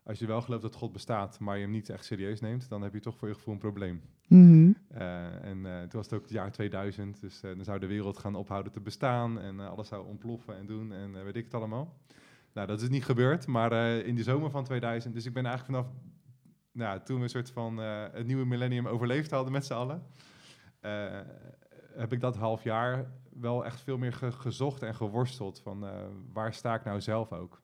als 0.03 0.19
je 0.19 0.27
wel 0.27 0.43
gelooft 0.43 0.63
dat 0.63 0.75
God 0.75 0.93
bestaat, 0.93 1.39
maar 1.39 1.57
je 1.57 1.63
hem 1.63 1.71
niet 1.71 1.89
echt 1.89 2.05
serieus 2.05 2.41
neemt, 2.41 2.69
dan 2.69 2.83
heb 2.83 2.93
je 2.93 3.01
toch 3.01 3.17
voor 3.17 3.29
je 3.29 3.35
gevoel 3.35 3.55
een 3.55 3.61
probleem. 3.61 4.03
Mhm. 4.29 4.73
Eh, 4.89 5.45
en 5.45 5.67
eh, 5.67 5.81
toen 5.81 5.91
was 6.01 6.05
het 6.05 6.15
ook 6.15 6.23
het 6.23 6.31
jaar 6.31 6.53
2000, 6.53 7.21
dus 7.21 7.41
dan 7.41 7.65
zou 7.65 7.79
de 7.79 7.87
wereld 7.87 8.19
gaan 8.19 8.35
ophouden 8.35 8.73
te 8.73 8.81
bestaan 8.81 9.41
en 9.41 9.61
alles 9.61 9.89
zou 9.89 10.07
ontploffen 10.07 10.57
en 10.57 10.67
doen 10.67 10.93
en 10.93 11.25
weet 11.25 11.37
ik 11.37 11.45
het 11.45 11.55
allemaal. 11.55 11.99
Nou, 12.53 12.67
dat 12.67 12.81
is 12.81 12.89
niet 12.89 13.05
gebeurd, 13.05 13.47
maar 13.47 13.73
in 13.83 14.15
de 14.15 14.23
zomer 14.23 14.51
van 14.51 14.65
2000, 14.65 15.15
dus 15.15 15.27
ik 15.27 15.33
ben 15.33 15.47
eigenlijk 15.47 15.79
vanaf 15.79 15.97
nou, 16.73 17.01
toen 17.05 17.17
we 17.17 17.23
een 17.23 17.29
soort 17.29 17.51
van 17.51 17.77
het 17.77 18.27
nieuwe 18.27 18.45
millennium 18.45 18.87
overleefd 18.87 19.31
hadden 19.31 19.53
met 19.53 19.65
z'n 19.65 19.73
allen, 19.73 20.03
heb 21.95 22.13
ik 22.13 22.21
dat 22.21 22.37
half 22.37 22.63
jaar 22.63 23.11
wel 23.41 23.65
echt 23.65 23.81
veel 23.81 23.99
meer 23.99 24.13
ge- 24.13 24.33
gezocht 24.33 24.83
en 24.83 24.95
geworsteld 24.95 25.61
van 25.61 25.87
eh, 25.87 26.07
waar 26.33 26.55
sta 26.55 26.75
ik 26.75 26.85
nou 26.85 27.01
zelf 27.01 27.33
ook. 27.33 27.63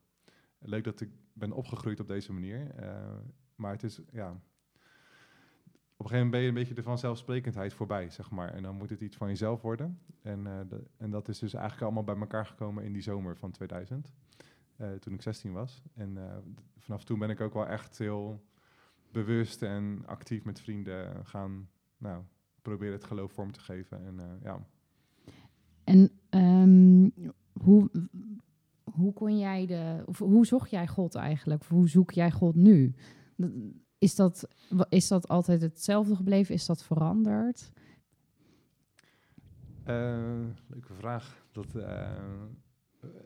Leuk 0.59 0.85
dat 0.85 1.01
ik 1.01 1.11
ben 1.33 1.53
opgegroeid 1.53 2.01
op 2.01 2.07
deze 2.07 2.33
manier. 2.33 2.71
eh, 2.71 3.17
maar 3.55 3.73
het 3.73 3.83
is, 3.83 4.01
ja... 4.13 4.41
Op 5.97 6.01
een 6.01 6.07
gegeven 6.11 6.31
moment 6.31 6.31
ben 6.31 6.41
je 6.41 6.49
een 6.49 6.55
beetje 6.69 6.83
de 6.83 6.91
vanzelfsprekendheid 6.91 7.75
voorbij, 7.75 8.11
zeg 8.11 8.31
maar. 8.31 8.53
En 8.53 8.63
dan 8.63 8.75
moet 8.77 8.91
het 8.91 9.01
iets 9.01 9.17
van 9.17 9.29
jezelf 9.29 9.63
worden. 9.63 10.01
En, 10.23 10.47
eh, 10.47 10.79
en 10.97 11.11
dat 11.11 11.29
is 11.29 11.39
dus 11.39 11.53
eigenlijk 11.55 11.83
allemaal 11.85 12.05
bij 12.05 12.17
elkaar 12.17 12.47
gekomen 12.47 12.85
in 12.85 12.93
die 12.93 13.03
zomer 13.03 13.37
van 13.37 13.51
2000. 13.51 14.13
eh, 14.77 14.93
toen 14.93 15.15
ik 15.15 15.23
16 15.23 15.53
was. 15.53 15.83
En 15.95 16.19
vanaf 16.79 17.05
toen 17.05 17.19
ben 17.19 17.31
ik 17.31 17.41
ook 17.41 17.55
wel 17.55 17.67
echt 17.67 17.99
heel 17.99 18.45
bewust 19.13 19.63
en 19.63 20.03
actief 20.07 20.45
met 20.45 20.61
vrienden 20.61 21.27
gaan 21.27 21.69
nou, 21.97 22.23
proberen 22.63 22.95
het 22.95 23.05
geloof 23.05 23.33
vorm 23.33 23.53
te 23.53 23.61
geven. 23.61 24.05
En 24.05 24.39
ja, 24.43 24.67
En 25.85 26.11
ehm, 26.29 27.11
hoe, 27.53 27.91
hoe 28.85 29.13
kon 29.13 29.39
jij 29.39 29.67
de, 29.67 30.03
of 30.07 30.19
hoe 30.19 30.47
zocht 30.47 30.71
jij 30.71 30.87
God 30.87 31.15
eigenlijk? 31.15 31.65
Hoe 31.65 31.89
zoek 31.89 32.11
jij 32.11 32.31
God 32.31 32.55
nu? 32.55 32.95
Is 33.99 34.15
dat, 34.15 34.49
is 34.89 35.09
dat 35.09 35.29
altijd 35.29 35.63
hetzelfde 35.63 36.17
gebleven? 36.17 36.55
Is 36.55 36.67
dat 36.67 36.83
veranderd? 36.83 37.73
Eh, 39.85 40.45
leuke 40.67 40.95
vraag. 40.95 41.47
Dat, 41.53 41.75
eh, 41.75 42.13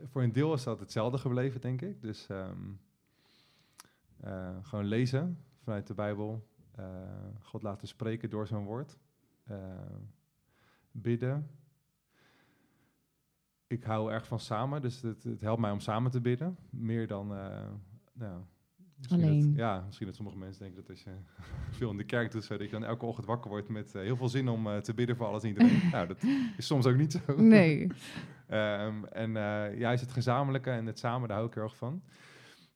voor 0.05 0.23
een 0.23 0.33
deel 0.33 0.55
is 0.55 0.63
dat 0.63 0.81
hetzelfde 0.81 1.19
gebleven, 1.19 1.61
denk 1.61 1.83
ik. 1.83 2.03
Dus 2.03 2.27
ehm, 2.27 2.73
eh, 4.21 4.57
gewoon 4.63 4.85
lezen 4.85 5.45
vanuit 5.63 5.87
de 5.87 5.95
Bijbel. 5.95 6.47
God 7.41 7.63
laten 7.63 7.89
spreken 7.89 8.31
door 8.31 8.47
zijn 8.47 8.65
woord. 8.65 8.99
bidden. 10.91 11.51
Ik 13.69 13.85
hou 13.85 14.13
erg 14.13 14.27
van 14.27 14.41
samen, 14.41 14.83
dus 14.83 15.03
het, 15.03 15.23
het 15.23 15.41
helpt 15.41 15.61
mij 15.61 15.71
om 15.71 15.81
samen 15.81 16.11
te 16.11 16.21
bidden. 16.21 16.57
Meer 16.71 17.07
dan... 17.07 17.35
eh, 17.37 17.69
nou, 18.13 18.41
misschien 18.97 19.21
dat- 19.21 19.29
Alleen. 19.31 19.55
ja, 19.57 19.83
misschien 19.87 20.07
dat 20.07 20.17
sommige 20.17 20.39
mensen 20.39 20.63
denken 20.63 20.81
dat 20.81 20.91
als 20.91 21.03
je 21.03 21.11
veel 21.79 21.91
in 21.91 21.97
de 21.97 22.05
kerk 22.05 22.31
doet, 22.33 22.49
dat 22.49 22.61
je 22.61 22.69
dan 22.69 22.85
elke 22.85 23.07
ochtend 23.07 23.27
wakker 23.27 23.51
wordt 23.51 23.69
met 23.69 23.95
eh, 23.95 24.03
heel 24.03 24.17
veel 24.17 24.29
zin 24.29 24.49
om 24.49 24.67
eh, 24.67 24.77
te 24.77 24.95
bidden 24.95 25.17
voor 25.17 25.27
alles 25.27 25.43
en 25.43 25.49
iedereen. 25.49 25.81
nou, 25.93 26.07
dat 26.07 26.23
is 26.57 26.67
soms 26.67 26.87
ook 26.87 26.97
niet 26.97 27.13
zo. 27.13 27.37
Nee. 27.37 27.87
Ehm, 28.49 29.05
en 29.05 29.37
eh 29.37 29.79
juist 29.79 30.01
het 30.03 30.13
gezamenlijke 30.13 30.71
en 30.71 30.87
het 30.87 30.99
samen, 30.99 31.29
daar 31.29 31.37
hou 31.37 31.49
ik 31.49 31.55
heel 31.55 31.63
erg 31.65 31.77
van. 31.77 32.03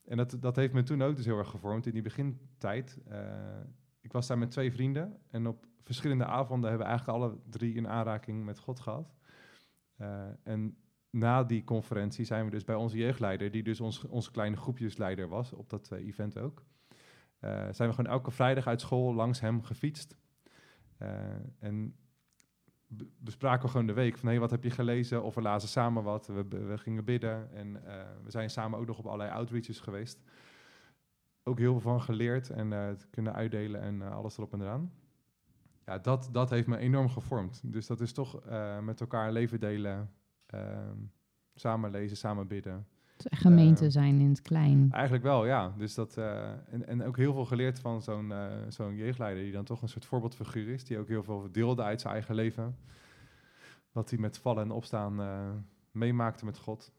En 0.05 0.17
dat, 0.17 0.37
dat 0.41 0.57
heeft 0.57 0.73
me 0.73 0.83
toen 0.83 1.03
ook 1.03 1.17
dus 1.17 1.25
heel 1.25 1.39
erg 1.39 1.49
gevormd 1.51 1.87
in 1.87 1.93
die 1.93 2.03
begintijd. 2.03 2.99
Ik 4.01 4.13
was 4.13 4.27
daar 4.27 4.39
met 4.39 4.51
twee 4.51 4.73
vrienden 4.73 5.17
en 5.31 5.47
op 5.47 5.67
verschillende 5.83 6.25
avonden 6.25 6.69
hebben 6.71 6.87
we 6.89 6.93
eigenlijk 6.93 7.23
alle 7.23 7.37
drie 7.51 7.77
een 7.79 7.89
aanraking 7.89 8.45
met 8.45 8.59
God 8.59 8.81
gehad. 8.81 9.15
Eh, 10.03 10.29
en 10.43 10.77
na 11.11 11.45
die 11.45 11.65
conferentie 11.65 12.25
zijn 12.25 12.45
we 12.45 12.51
dus 12.51 12.65
bij 12.65 12.75
onze 12.75 12.97
jeugdleider, 12.97 13.51
die 13.51 13.63
dus 13.63 13.81
ons, 13.81 14.07
onze 14.07 14.31
kleine 14.31 14.57
groepjesleider 14.57 15.29
was 15.29 15.53
op 15.53 15.71
dat 15.71 15.91
eh, 15.91 16.07
event 16.07 16.39
ook, 16.39 16.63
eh, 17.39 17.51
zijn 17.71 17.89
we 17.89 17.95
gewoon 17.95 18.13
elke 18.13 18.31
vrijdag 18.31 18.67
uit 18.67 18.81
school 18.81 19.15
langs 19.15 19.41
hem 19.41 19.63
gefietst. 19.63 20.17
En 21.59 21.97
be- 22.87 23.09
bespraken 23.19 23.63
we 23.63 23.71
gewoon 23.71 23.87
de 23.87 23.93
week 23.93 24.19
van 24.19 24.29
hey, 24.29 24.39
wat 24.39 24.51
heb 24.51 24.65
je 24.65 24.71
gelezen 24.71 25.23
of 25.23 25.35
we 25.35 25.43
lazen 25.43 25.69
samen 25.69 26.03
wat. 26.03 26.27
We, 26.27 26.79
gingen 26.79 27.05
bidden 27.05 27.53
en 27.53 27.73
we 28.23 28.31
zijn 28.31 28.51
samen 28.51 28.79
ook 28.79 28.87
nog 28.87 28.99
op 28.99 29.07
allerlei 29.07 29.31
outreaches 29.31 29.81
geweest. 29.81 30.23
Ook 31.43 31.59
heel 31.59 31.73
veel 31.73 31.81
van 31.81 32.03
geleerd 32.03 32.51
en 32.51 32.71
het 32.71 33.11
kunnen 33.11 33.35
uitdelen 33.35 33.81
en 33.81 34.03
alles 34.03 34.37
erop 34.37 34.53
en 34.53 34.61
eraan. 34.61 34.93
Ja, 35.87 35.99
dat, 35.99 36.29
dat 36.33 36.51
heeft 36.51 36.67
me 36.67 36.77
enorm 36.77 37.09
gevormd. 37.09 37.61
Dus 37.65 37.87
dat 37.87 38.01
is 38.01 38.13
toch 38.13 38.41
eh, 38.41 38.79
met 38.79 39.01
elkaar 39.01 39.33
leven 39.33 39.61
delen, 39.61 40.11
ehm, 40.47 40.97
samen 41.55 41.91
lezen, 41.91 42.17
samen 42.17 42.47
bidden. 42.47 42.87
Gemeente 43.31 43.85
Eh, 43.85 43.91
zijn 43.91 44.21
in 44.21 44.29
het 44.29 44.43
klein. 44.43 44.89
Eigenlijk 44.91 45.25
wel, 45.25 45.47
ja. 45.47 45.75
Dus 45.77 45.95
dat, 45.95 46.17
eh, 46.17 46.51
en, 46.51 46.87
en 46.87 47.03
ook 47.03 47.17
heel 47.17 47.33
veel 47.33 47.45
geleerd 47.45 47.81
van 47.81 48.03
zo'n 48.03 48.33
eh, 48.33 48.47
zo'n 48.69 48.97
jeugdleider, 48.97 49.43
die 49.43 49.53
dan 49.53 49.65
toch 49.65 49.83
een 49.83 49.89
soort 49.89 50.05
voorbeeldfiguur 50.05 50.69
is, 50.69 50.85
die 50.85 50.99
ook 50.99 51.09
heel 51.09 51.23
veel 51.23 51.49
deelde 51.53 51.83
uit 51.83 52.01
zijn 52.01 52.13
eigen 52.13 52.35
leven. 52.35 52.77
Wat 53.93 54.11
hij 54.11 54.19
met 54.19 54.39
vallen 54.39 54.63
en 54.63 54.71
opstaan 54.71 55.21
meemaakte 55.91 56.45
met 56.45 56.59
God. 56.59 56.93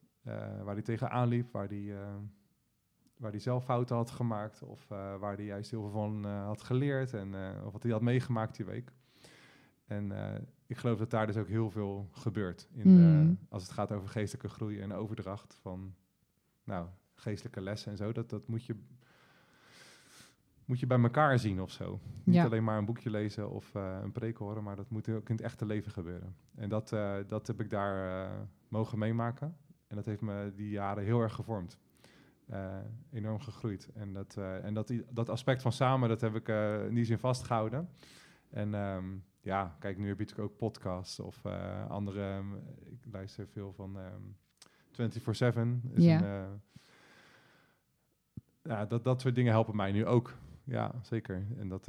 waar 0.64 0.74
hij 0.74 0.82
tegenaan 0.82 1.28
liep, 1.28 1.52
waar 1.52 1.68
hij, 1.68 1.96
waar 3.18 3.32
hij 3.32 3.40
zelf 3.40 3.64
fouten 3.64 3.96
had 3.96 4.10
gemaakt, 4.12 4.62
of 4.64 4.92
eh, 4.92 5.18
waar 5.18 5.36
hij 5.36 5.46
juist 5.46 5.72
heel 5.72 5.82
veel 5.82 5.92
van 5.92 6.26
eh, 6.26 6.46
had 6.46 6.62
geleerd, 6.64 7.14
en, 7.14 7.36
eh, 7.36 7.66
of 7.66 7.72
wat 7.72 7.84
hij 7.84 7.92
had 7.92 8.02
meegemaakt 8.02 8.56
die 8.56 8.66
week. 8.66 8.92
En 9.86 10.12
ik 10.68 10.78
geloof 10.78 10.98
dat 10.98 11.10
daar 11.10 11.28
dus 11.28 11.38
ook 11.38 11.48
heel 11.48 11.70
veel 11.72 12.08
gebeurt. 12.12 12.68
In 12.74 12.88
Mm. 12.90 12.96
de, 12.96 13.36
als 13.50 13.64
het 13.64 13.72
gaat 13.72 13.92
over 13.92 14.10
geestelijke 14.10 14.50
groei 14.50 14.80
en 14.80 14.94
overdracht 14.94 15.56
van 15.62 15.96
nou, 16.64 16.88
geestelijke 17.16 17.62
lessen 17.62 17.92
en 17.92 17.98
zo. 17.98 18.12
Dat, 18.12 18.30
dat 18.30 18.48
moet, 18.48 18.66
je, 18.66 18.76
moet 20.66 20.80
je 20.80 20.88
bij 20.88 21.00
elkaar 21.02 21.40
zien 21.40 21.62
of 21.62 21.72
zo. 21.72 22.00
Niet 22.24 22.36
Ja. 22.36 22.46
alleen 22.46 22.64
maar 22.64 22.78
een 22.78 22.86
boekje 22.86 23.10
lezen 23.10 23.50
of 23.50 23.74
een 23.74 24.12
preek 24.12 24.38
horen, 24.38 24.64
maar 24.64 24.76
dat 24.76 24.90
moet 24.90 25.10
ook 25.10 25.30
in 25.30 25.36
het 25.36 25.44
echte 25.44 25.66
leven 25.66 25.92
gebeuren. 25.92 26.36
En 26.56 26.70
dat, 26.70 26.90
dat 27.28 27.48
heb 27.48 27.60
ik 27.62 27.70
daar 27.70 28.30
mogen 28.68 28.98
meemaken. 29.00 29.58
En 29.88 29.96
dat 29.96 30.06
heeft 30.06 30.22
me 30.22 30.52
die 30.56 30.70
jaren 30.70 31.04
heel 31.04 31.22
erg 31.22 31.34
gevormd. 31.36 31.80
Eh, 32.54 32.78
enorm 33.12 33.40
gegroeid. 33.40 33.90
En, 33.94 34.14
dat, 34.14 34.36
eh, 34.38 34.66
en 34.66 34.74
dat, 34.74 34.94
dat 35.10 35.30
aspect 35.30 35.62
van 35.62 35.72
samen, 35.72 36.10
dat 36.10 36.22
heb 36.22 36.36
ik 36.36 36.48
eh, 36.50 36.86
in 36.86 36.94
die 36.94 37.06
zin 37.06 37.18
vastgehouden. 37.20 37.90
En 38.50 38.74
ehm, 38.74 39.04
ja, 39.42 39.76
kijk, 39.80 39.98
nu 39.98 40.08
heb 40.08 40.18
je 40.20 40.24
natuurlijk 40.26 40.52
ook 40.52 40.58
podcasts 40.58 41.20
of 41.20 41.46
andere... 41.88 42.22
ehm, 42.22 42.54
ik 42.86 43.00
luister 43.12 43.48
veel 43.48 43.74
van 43.74 43.98
ehm 43.98 44.22
24-7. 44.92 45.82
Is 45.94 46.04
Ja. 46.04 46.22
een, 46.22 46.62
ja, 48.64 48.86
dat, 48.86 49.04
dat 49.04 49.22
soort 49.22 49.36
dingen 49.36 49.52
helpen 49.52 49.76
mij 49.76 49.92
nu 49.92 50.06
ook. 50.06 50.34
Ja, 50.64 50.92
zeker. 51.02 51.46
En 51.58 51.68
dat, 51.70 51.86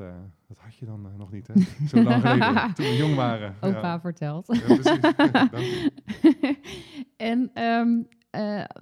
dat 0.47 0.59
had 0.59 0.75
je 0.75 0.87
dan 0.87 1.17
nog 1.17 1.33
niet, 1.33 1.47
hè? 1.47 1.55
Zo 1.89 2.03
lang 2.03 2.21
geleden, 2.21 2.75
toen 2.75 2.87
we 2.87 2.97
jong 2.97 3.15
waren. 3.15 3.55
Opa 3.61 3.81
Ja. 3.93 4.01
vertelt. 4.01 4.47
Ja, 4.47 4.75
precies. 4.75 5.13
En 7.17 7.51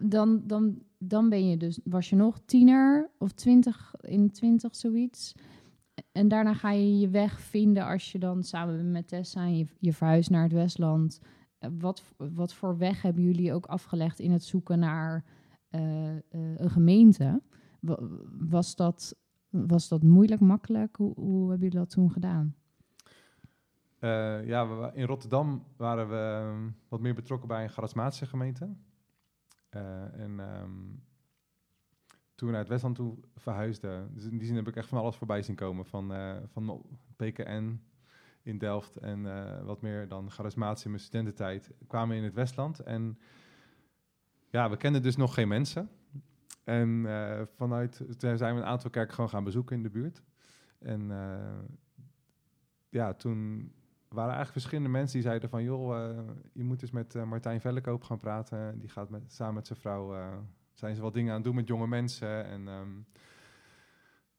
dan, 0.01 0.43
dan, 0.47 0.83
dan 1.05 1.29
ben 1.29 1.49
je 1.49 1.57
dus, 1.57 1.81
was 1.85 2.11
je 2.11 2.17
nog 2.17 2.41
tiener 2.45 3.11
of 3.19 3.33
twintig, 3.33 3.95
in 4.01 4.31
twintig 4.31 4.77
zoiets. 4.77 5.35
En 6.13 6.29
daarna 6.29 6.55
ga 6.55 6.71
je 6.71 6.99
je 6.99 7.09
weg 7.09 7.41
vinden 7.41 7.85
als 7.87 8.13
je 8.13 8.19
dan 8.19 8.43
samen 8.43 8.91
met 8.91 9.09
Tessa 9.09 9.45
je, 9.45 9.67
je 9.79 9.93
verhuist 9.93 10.31
naar 10.31 10.43
het 10.43 10.53
Westland. 10.53 11.21
Eh, 11.59 11.71
wat, 11.79 12.03
wat 12.17 12.55
voor 12.55 12.79
weg 12.79 13.03
hebben 13.03 13.23
jullie 13.23 13.53
ook 13.53 13.67
afgelegd 13.67 14.19
in 14.19 14.31
het 14.31 14.43
zoeken 14.45 14.79
naar 14.79 15.25
eh, 15.69 16.17
eh, 16.17 16.21
een 16.31 16.71
gemeente? 16.71 17.43
Wa- 17.81 17.99
Was 18.39 18.77
dat, 18.77 19.17
was 19.51 19.89
dat 19.89 20.03
moeilijk, 20.03 20.41
makkelijk? 20.41 20.97
Hoe, 20.97 21.15
hoe 21.15 21.41
hebben 21.51 21.69
jullie 21.69 21.79
dat 21.85 21.91
toen 21.91 22.11
gedaan? 22.11 22.55
Ja, 24.45 24.69
we, 24.69 24.91
in 24.95 25.07
Rotterdam 25.07 25.63
waren 25.77 26.09
we 26.09 26.17
ehm, 26.47 26.71
wat 26.89 27.01
meer 27.01 27.15
betrokken 27.15 27.49
bij 27.49 27.63
een 27.63 27.69
charismatische 27.71 28.27
gemeente. 28.27 28.69
Eh, 29.73 30.21
en 30.21 30.41
ehm, 30.41 30.71
toen 32.35 32.49
we 32.49 32.51
naar 32.51 32.61
het 32.61 32.69
Westland 32.69 32.95
toe 32.95 33.19
verhuisden, 33.37 34.15
dus 34.15 34.25
in 34.25 34.39
die 34.39 34.47
zin 34.47 34.57
heb 34.57 34.69
ik 34.69 34.77
echt 34.77 34.89
van 34.89 34.99
alles 34.99 35.17
voorbij 35.17 35.43
zien 35.43 35.55
komen. 35.55 35.87
Van, 35.87 36.13
eh, 36.13 36.37
van 36.47 36.87
PKN 37.17 37.81
in 38.43 38.59
Delft 38.59 38.97
en 38.97 39.27
eh, 39.27 39.65
wat 39.65 39.83
meer 39.83 40.09
dan 40.09 40.31
charismatisch 40.31 40.85
in 40.85 40.91
mijn 40.91 41.03
studententijd. 41.03 41.71
Kwamen 41.87 42.09
we 42.09 42.17
in 42.17 42.25
het 42.25 42.35
Westland 42.35 42.81
en 42.81 43.19
ja, 44.51 44.71
we 44.71 44.77
kenden 44.77 45.03
dus 45.03 45.17
nog 45.17 45.35
geen 45.35 45.49
mensen. 45.49 45.91
En 46.65 47.07
vanuit, 47.57 47.97
toen 48.19 48.37
zijn 48.37 48.55
we 48.55 48.61
een 48.61 48.67
aantal 48.67 48.91
kerken 48.91 49.15
gewoon 49.15 49.31
gaan 49.31 49.45
bezoeken 49.45 49.77
in 49.77 49.83
de 49.83 49.91
buurt. 49.91 50.23
En 50.79 51.11
ja, 52.89 53.15
toen 53.15 53.73
waren 54.13 54.35
eigenlijk 54.35 54.53
verschillende 54.53 54.99
mensen 54.99 55.19
die 55.19 55.29
zeiden 55.29 55.49
van... 55.49 55.63
joh, 55.63 55.97
eh, 55.97 56.19
je 56.53 56.65
moet 56.65 56.83
eens 56.83 56.91
met 56.91 57.15
eh, 57.15 57.25
Martijn 57.25 57.61
Vellekoop 57.61 58.03
gaan 58.03 58.19
praten. 58.19 58.79
Die 58.79 58.89
gaat 58.89 59.11
met, 59.11 59.33
samen 59.33 59.55
met 59.55 59.67
zijn 59.67 59.79
vrouw... 59.79 60.15
eh, 60.15 60.37
zijn 60.73 60.95
ze 60.95 61.03
wat 61.03 61.15
dingen 61.15 61.29
aan 61.31 61.37
het 61.37 61.45
doen 61.45 61.55
met 61.55 61.69
jonge 61.69 61.87
mensen. 61.87 62.45
En 62.45 62.69
ehm, 62.69 62.91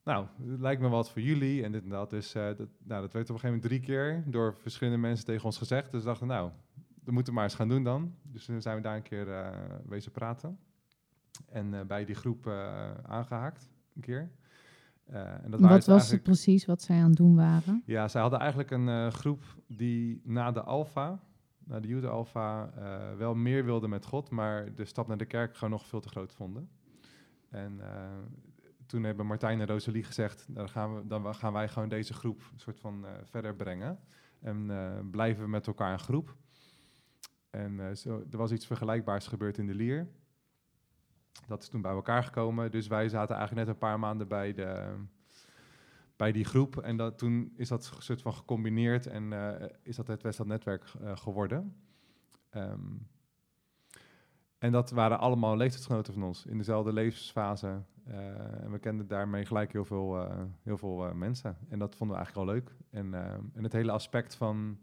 nou, 0.03 0.27
het 0.49 0.59
lijkt 0.59 0.81
me 0.81 0.89
wat 0.89 1.11
voor 1.11 1.21
jullie 1.21 1.63
en 1.63 1.71
dit 1.71 1.83
en 1.83 1.89
dat. 1.89 2.09
Dus 2.09 2.31
dat, 2.31 2.57
nou, 2.57 3.01
dat 3.01 3.13
werd 3.13 3.29
op 3.29 3.35
een 3.35 3.39
gegeven 3.39 3.45
moment 3.47 3.63
drie 3.63 3.79
keer 3.79 4.23
door 4.25 4.55
verschillende 4.55 4.99
mensen 4.99 5.25
tegen 5.25 5.45
ons 5.45 5.57
gezegd. 5.57 5.91
Dus 5.91 5.99
we 6.01 6.07
dachten, 6.07 6.27
nou, 6.27 6.51
dat 7.03 7.13
moeten 7.13 7.33
we 7.33 7.39
maar 7.39 7.47
eens 7.47 7.57
gaan 7.57 7.69
doen 7.69 7.83
dan. 7.83 8.15
Dus 8.21 8.45
toen 8.45 8.61
zijn 8.61 8.75
we 8.75 8.81
daar 8.81 8.95
een 8.95 9.01
keer 9.01 9.31
eh 9.31 9.49
wezen 9.85 10.11
praten. 10.11 10.59
En 11.45 11.87
bij 11.87 12.05
die 12.05 12.15
groep 12.15 12.47
eh, 12.47 12.93
aangehaakt, 12.93 13.69
een 13.95 14.01
keer. 14.01 14.31
Eh, 15.05 15.43
en 15.43 15.51
dat 15.51 15.59
Wat 15.59 15.85
was 15.85 16.11
het 16.11 16.23
precies 16.23 16.65
wat 16.65 16.81
zij 16.81 16.97
aan 16.97 17.07
het 17.07 17.17
doen 17.17 17.35
waren? 17.35 17.83
ja, 17.85 18.07
zij 18.07 18.21
hadden 18.21 18.39
eigenlijk 18.39 18.71
een 18.71 18.89
eh, 18.89 19.07
groep 19.07 19.43
die 19.67 20.21
na 20.23 20.51
de 20.51 20.61
Alpha, 20.61 21.19
na 21.63 21.79
de 21.79 21.87
Youth 21.87 22.05
Alpha, 22.05 22.71
eh, 22.77 23.17
wel 23.17 23.35
meer 23.35 23.65
wilde 23.65 23.87
met 23.87 24.05
God, 24.05 24.29
maar 24.29 24.75
de 24.75 24.85
stap 24.85 25.07
naar 25.07 25.17
de 25.17 25.25
kerk 25.25 25.55
gewoon 25.55 25.69
nog 25.69 25.87
veel 25.87 25.99
te 25.99 26.09
groot 26.09 26.33
vonden. 26.33 26.69
En 27.49 27.79
toen 28.85 29.03
hebben 29.03 29.25
Martijn 29.25 29.59
en 29.59 29.67
Rosalie 29.67 30.03
gezegd, 30.03 30.45
dan 30.49 30.69
gaan, 30.69 30.95
we, 30.95 31.07
dan 31.07 31.35
gaan 31.35 31.53
wij 31.53 31.67
gewoon 31.67 31.89
deze 31.89 32.13
groep 32.13 32.49
een 32.53 32.59
soort 32.59 32.79
van 32.79 33.05
verder 33.23 33.55
brengen. 33.55 33.99
En 34.39 34.71
blijven 35.11 35.43
we 35.43 35.49
met 35.49 35.67
elkaar 35.67 35.93
een 35.93 35.99
groep. 35.99 36.35
En 37.49 37.97
zo, 37.97 38.23
er 38.31 38.37
was 38.37 38.51
iets 38.51 38.65
vergelijkbaars 38.65 39.27
gebeurd 39.27 39.57
in 39.57 39.67
de 39.67 39.75
Lier. 39.75 40.07
Dat 41.47 41.61
is 41.61 41.69
toen 41.69 41.81
bij 41.81 41.91
elkaar 41.91 42.23
gekomen. 42.23 42.71
Dus 42.71 42.87
wij 42.87 43.09
zaten 43.09 43.35
eigenlijk 43.35 43.65
net 43.65 43.75
een 43.75 43.81
paar 43.81 43.99
maanden 43.99 44.27
bij, 44.27 44.53
de, 44.53 44.95
bij 46.15 46.31
die 46.31 46.45
groep. 46.45 46.77
En 46.77 46.97
dat, 46.97 47.17
toen 47.17 47.53
is 47.55 47.67
dat 47.67 47.95
soort 47.99 48.21
van 48.21 48.33
gecombineerd 48.33 49.07
en 49.07 49.33
eh, 49.33 49.69
is 49.81 49.95
dat 49.95 50.07
het 50.07 50.21
Westland 50.21 50.51
Netwerk 50.51 50.83
eh, 51.01 51.17
geworden. 51.17 51.75
Ehm, 52.49 52.79
en 54.57 54.71
dat 54.71 54.91
waren 54.91 55.19
allemaal 55.19 55.57
leeftijdsgenoten 55.57 56.13
van 56.13 56.23
ons 56.23 56.45
in 56.45 56.57
dezelfde 56.57 56.93
levensfase. 56.93 57.81
en 58.05 58.71
we 58.71 58.79
kenden 58.79 59.07
daarmee 59.07 59.45
gelijk 59.45 59.71
heel 59.71 59.85
veel, 59.85 60.27
heel 60.61 60.77
veel 60.77 61.13
mensen. 61.13 61.57
En 61.69 61.79
dat 61.79 61.95
vonden 61.95 62.17
we 62.17 62.23
eigenlijk 62.23 62.45
wel 62.45 62.55
leuk. 62.55 62.75
En, 62.89 63.13
en 63.53 63.63
het 63.63 63.73
hele 63.73 63.91
aspect 63.91 64.35
van 64.35 64.79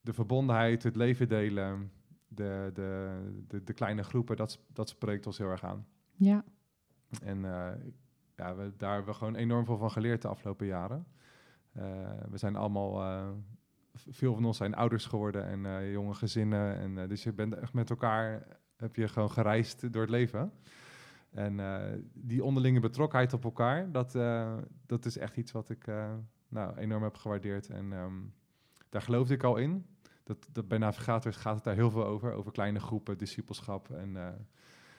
de 0.00 0.12
verbondenheid, 0.12 0.82
het 0.82 0.96
leven 0.96 1.28
delen, 1.28 1.90
de, 2.34 2.70
de, 2.74 3.20
de, 3.48 3.64
de, 3.64 3.72
kleine 3.72 4.02
groepen, 4.02 4.36
dat, 4.36 4.58
dat 4.72 4.88
spreekt 4.88 5.26
ons 5.26 5.38
heel 5.38 5.50
erg 5.50 5.64
aan. 5.64 5.86
Ja. 6.12 6.44
En 7.22 7.38
uh, 7.38 7.70
ja, 8.36 8.54
we, 8.56 8.72
daar 8.76 8.94
hebben 8.94 9.12
we 9.12 9.18
gewoon 9.18 9.34
enorm 9.34 9.64
veel 9.64 9.76
van 9.76 9.90
geleerd 9.90 10.22
de 10.22 10.28
afgelopen 10.28 10.66
jaren. 10.66 11.06
Uh, 11.76 11.84
we 12.30 12.38
zijn 12.38 12.56
allemaal, 12.56 13.02
uh, 13.02 13.28
veel 13.92 14.34
van 14.34 14.44
ons 14.44 14.56
zijn 14.56 14.74
ouders 14.74 15.06
geworden 15.06 15.46
en 15.46 15.90
jonge 15.90 16.14
gezinnen. 16.14 16.76
En, 16.76 17.08
dus 17.08 17.22
je 17.22 17.32
bent 17.32 17.54
echt 17.54 17.72
met 17.72 17.90
elkaar, 17.90 18.46
heb 18.76 18.96
je 18.96 19.08
gewoon 19.08 19.30
gereisd 19.30 19.92
door 19.92 20.02
het 20.02 20.10
leven. 20.10 20.52
En 21.30 21.60
die 22.14 22.44
onderlinge 22.44 22.80
betrokkenheid 22.80 23.32
op 23.32 23.44
elkaar, 23.44 23.92
dat, 23.92 24.12
dat 24.86 25.04
is 25.04 25.18
echt 25.18 25.36
iets 25.36 25.52
wat 25.52 25.70
ik 25.70 25.86
nou, 26.48 26.76
enorm 26.76 27.02
heb 27.02 27.16
gewaardeerd. 27.16 27.68
En 27.68 27.92
um, 27.92 28.32
daar 28.88 29.02
geloofde 29.02 29.34
ik 29.34 29.42
al 29.42 29.56
in. 29.56 29.86
Dat, 30.30 30.48
dat 30.52 30.68
bij 30.68 30.78
navigators 30.78 31.36
gaat 31.36 31.54
het 31.54 31.64
daar 31.64 31.74
heel 31.74 31.90
veel 31.90 32.04
over, 32.04 32.32
over 32.32 32.52
kleine 32.52 32.80
groepen, 32.80 33.18
discipelschap 33.18 33.90
en 33.90 34.08
uh, 34.08 34.28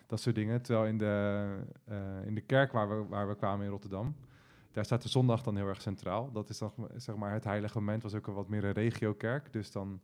dat 0.07 0.19
soort 0.21 0.35
dingen. 0.35 0.61
Terwijl 0.61 0.87
in 0.87 0.97
de, 0.97 1.45
uh, 1.89 2.25
in 2.25 2.35
de 2.35 2.41
kerk 2.41 2.71
waar 2.71 2.89
we, 2.89 3.07
waar 3.07 3.27
we 3.27 3.35
kwamen 3.35 3.65
in 3.65 3.71
Rotterdam, 3.71 4.15
daar 4.71 4.85
staat 4.85 5.01
de 5.01 5.09
zondag 5.09 5.43
dan 5.43 5.55
heel 5.55 5.67
erg 5.67 5.81
centraal. 5.81 6.31
Dat 6.31 6.49
is 6.49 6.57
dan 6.57 6.73
zeg 6.95 7.15
maar 7.15 7.33
het 7.33 7.43
heilige 7.43 7.79
moment, 7.79 8.03
was 8.03 8.13
ook 8.13 8.27
een 8.27 8.33
wat 8.33 8.49
meer 8.49 8.63
een 8.63 8.71
regiokerk. 8.71 9.53
Dus 9.53 9.71
dan 9.71 10.01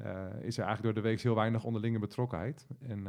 uh, 0.00 0.04
is 0.40 0.58
er 0.58 0.64
eigenlijk 0.64 0.82
door 0.82 0.94
de 1.02 1.08
week 1.08 1.20
heel 1.20 1.34
weinig 1.34 1.64
onderlinge 1.64 1.98
betrokkenheid. 1.98 2.66
En 2.80 3.06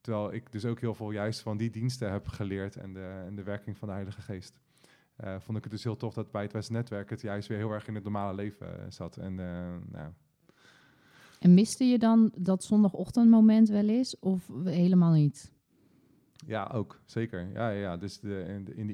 terwijl 0.00 0.32
ik 0.32 0.52
dus 0.52 0.64
ook 0.64 0.80
heel 0.80 0.94
veel 0.94 1.10
juist 1.10 1.40
van 1.40 1.56
die 1.56 1.70
diensten 1.70 2.12
heb 2.12 2.28
geleerd 2.28 2.76
en 2.76 2.92
de, 2.92 3.22
en 3.26 3.34
de 3.34 3.42
werking 3.42 3.78
van 3.78 3.88
de 3.88 3.94
Heilige 3.94 4.22
Geest. 4.22 4.60
Vond 5.38 5.56
ik 5.56 5.64
het 5.64 5.72
dus 5.72 5.84
heel 5.84 5.96
tof 5.96 6.14
dat 6.14 6.30
bij 6.30 6.42
het 6.42 6.52
Westnetwerk 6.52 7.10
het 7.10 7.20
juist 7.20 7.48
weer 7.48 7.58
heel 7.58 7.72
erg 7.72 7.88
in 7.88 7.94
het 7.94 8.04
normale 8.04 8.34
leven 8.34 8.92
zat. 8.92 9.16
En, 9.16 9.34
nou. 9.90 10.12
En 11.44 11.54
miste 11.54 11.84
je 11.84 11.98
dan 11.98 12.32
dat 12.36 12.64
zondagochtendmoment 12.64 13.68
wel 13.68 13.88
eens 13.88 14.18
of 14.18 14.50
helemaal 14.64 15.12
niet? 15.12 15.52
Ja, 16.46 16.70
ook, 16.72 17.00
zeker. 17.04 17.48
Ja, 17.52 17.68
ja, 17.70 17.96
dus 17.96 18.20
de, 18.20 18.44
in, 18.48 18.64
de, 18.64 18.74
in 18.74 18.86
de 18.86 18.92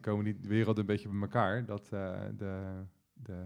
komen 0.00 0.24
die 0.24 0.38
werelden 0.40 0.80
een 0.80 0.86
beetje 0.86 1.08
bij 1.08 1.20
elkaar. 1.20 1.64
Dat 1.64 1.86
de, 1.86 2.84
de, 3.14 3.44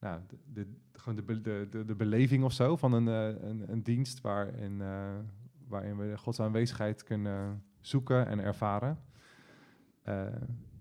nou, 0.00 0.20
de, 0.52 0.66
gewoon 0.92 1.24
de, 1.26 1.40
de, 1.68 1.84
de, 1.84 1.94
beleving 1.94 2.44
of 2.44 2.52
zo 2.52 2.76
van 2.76 2.92
een, 2.92 3.06
een, 3.06 3.72
een 3.72 3.82
dienst 3.82 4.20
waarin, 4.20 4.82
waarin 5.68 5.96
we 5.96 6.18
Gods 6.18 6.40
aanwezigheid 6.40 7.02
kunnen 7.02 7.62
zoeken 7.80 8.26
en 8.26 8.40
ervaren 8.40 8.98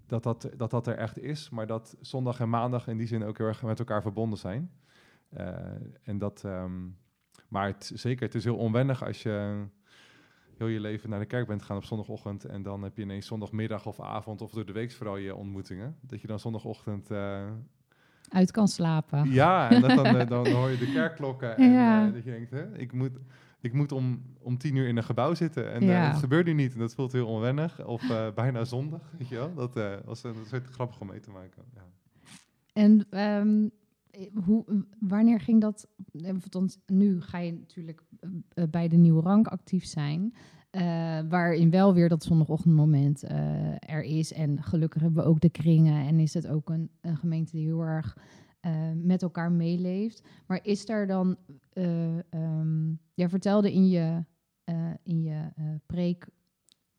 dat 0.06 0.24
dat, 0.24 0.50
dat 0.58 0.72
dat 0.72 0.88
er 0.88 0.98
echt 0.98 1.20
is, 1.20 1.50
maar 1.50 1.68
dat 1.68 1.98
zondag 2.02 2.40
en 2.40 2.50
maandag 2.50 2.88
in 2.88 2.98
die 2.98 3.08
zin 3.08 3.24
ook 3.24 3.38
heel 3.38 3.48
erg 3.48 3.64
met 3.64 3.80
elkaar 3.80 4.02
verbonden 4.02 4.40
zijn. 4.40 4.72
Uh, 5.38 5.48
en 6.04 6.18
dat, 6.18 6.44
um, 6.46 6.98
maar 7.48 7.68
het, 7.68 7.92
zeker, 7.94 8.26
het 8.26 8.36
is 8.36 8.44
heel 8.44 8.58
onwennig 8.58 9.06
als 9.06 9.24
je 9.24 9.66
heel 10.58 10.68
je 10.68 10.80
leven 10.80 11.10
naar 11.10 11.20
de 11.20 11.26
kerk 11.26 11.48
bent 11.48 11.62
gegaan 11.62 11.78
op 11.78 11.84
zondagochtend 11.84 12.46
en 12.46 12.62
dan 12.62 12.84
heb 12.84 12.98
je 12.98 13.04
ineens 13.04 13.28
zondagmiddag 13.28 13.86
of 13.86 14.02
avond 14.02 14.42
of 14.42 14.52
door 14.52 14.66
de 14.66 14.72
week 14.72 14.92
vooral 14.92 15.18
je 15.18 15.36
ontmoetingen. 15.36 15.96
Dat 16.02 16.22
je 16.22 16.28
dan 16.28 16.40
zondagochtend... 16.40 17.12
Uh, 17.12 17.52
uit 18.30 18.52
kan 18.52 18.68
slapen. 18.68 19.32
Ja, 19.32 19.70
en 19.70 19.82
dat 19.82 19.96
dan, 19.96 20.16
uh, 20.16 20.28
dan 20.36 20.48
hoor 20.48 20.70
je 20.70 20.78
de 20.78 20.92
kerkklokken 20.92 21.58
en 21.58 21.72
ja. 21.72 22.10
dat 22.10 22.24
je 22.24 22.32
denkt, 22.32 22.52
hè, 22.52 22.78
ik 22.78 22.94
moet 22.94 23.12
ik 23.62 23.74
moet 23.74 23.92
om, 23.92 24.24
om 24.40 24.58
tien 24.58 24.76
uur 24.76 24.88
in 24.88 24.98
een 24.98 25.04
gebouw 25.04 25.34
zitten. 25.34 25.72
En 25.72 25.82
ja. 25.82 26.06
uh, 26.06 26.12
dat 26.12 26.20
gebeurt 26.20 26.46
nu 26.46 26.54
niet. 26.54 26.74
En 26.74 26.80
dat 26.80 26.94
voelt 26.94 27.12
heel 27.12 27.28
onwennig. 27.28 27.86
Of 27.86 28.04
uh, 28.04 28.28
bijna 28.36 28.64
zondag, 28.64 29.12
weet 29.18 29.30
je 29.30 29.36
wel. 29.36 29.54
Dat 29.54 29.74
was 30.06 30.24
een 30.24 30.36
soort 30.46 30.68
grappig 30.68 31.00
om 31.00 31.08
mee 31.08 31.20
te 31.20 31.32
maken. 31.32 31.64
Ja. 31.74 31.82
En 32.74 33.20
um, 33.20 33.72
hoe, 34.46 34.86
wanneer 35.00 35.40
ging 35.40 35.62
dat... 35.62 35.88
Want 36.50 36.80
nu 36.86 37.22
ga 37.22 37.38
je 37.38 37.52
natuurlijk 37.52 38.04
bij 38.70 38.88
de 38.88 38.98
Nieuwe 38.98 39.22
Rank 39.22 39.48
actief 39.48 39.86
zijn. 39.86 40.34
waarin 41.30 41.70
wel 41.70 41.94
weer 41.94 42.10
dat 42.10 42.24
zondagochtendmoment 42.24 43.24
er 43.80 44.04
is. 44.04 44.34
En 44.34 44.64
gelukkig 44.64 45.02
hebben 45.02 45.24
we 45.24 45.30
ook 45.30 45.40
de 45.40 45.50
kringen. 45.50 46.08
En 46.08 46.20
is 46.20 46.34
het 46.34 46.48
ook 46.48 46.70
een, 46.70 46.90
een 47.02 47.18
gemeente 47.18 47.52
die 47.52 47.66
heel 47.66 47.82
erg 47.82 48.18
uh, 48.66 48.92
met 48.96 49.22
elkaar 49.22 49.52
meeleeft. 49.52 50.24
Maar 50.48 50.60
is 50.64 50.86
daar 50.86 51.08
dan, 51.08 51.38
uh, 51.74 52.18
um, 52.30 53.00
jij 53.14 53.30
vertelde 53.30 53.74
in 53.74 53.88
je, 53.88 54.24
uh, 54.66 54.92
in 55.04 55.22
je 55.22 55.52
preek, 55.86 56.28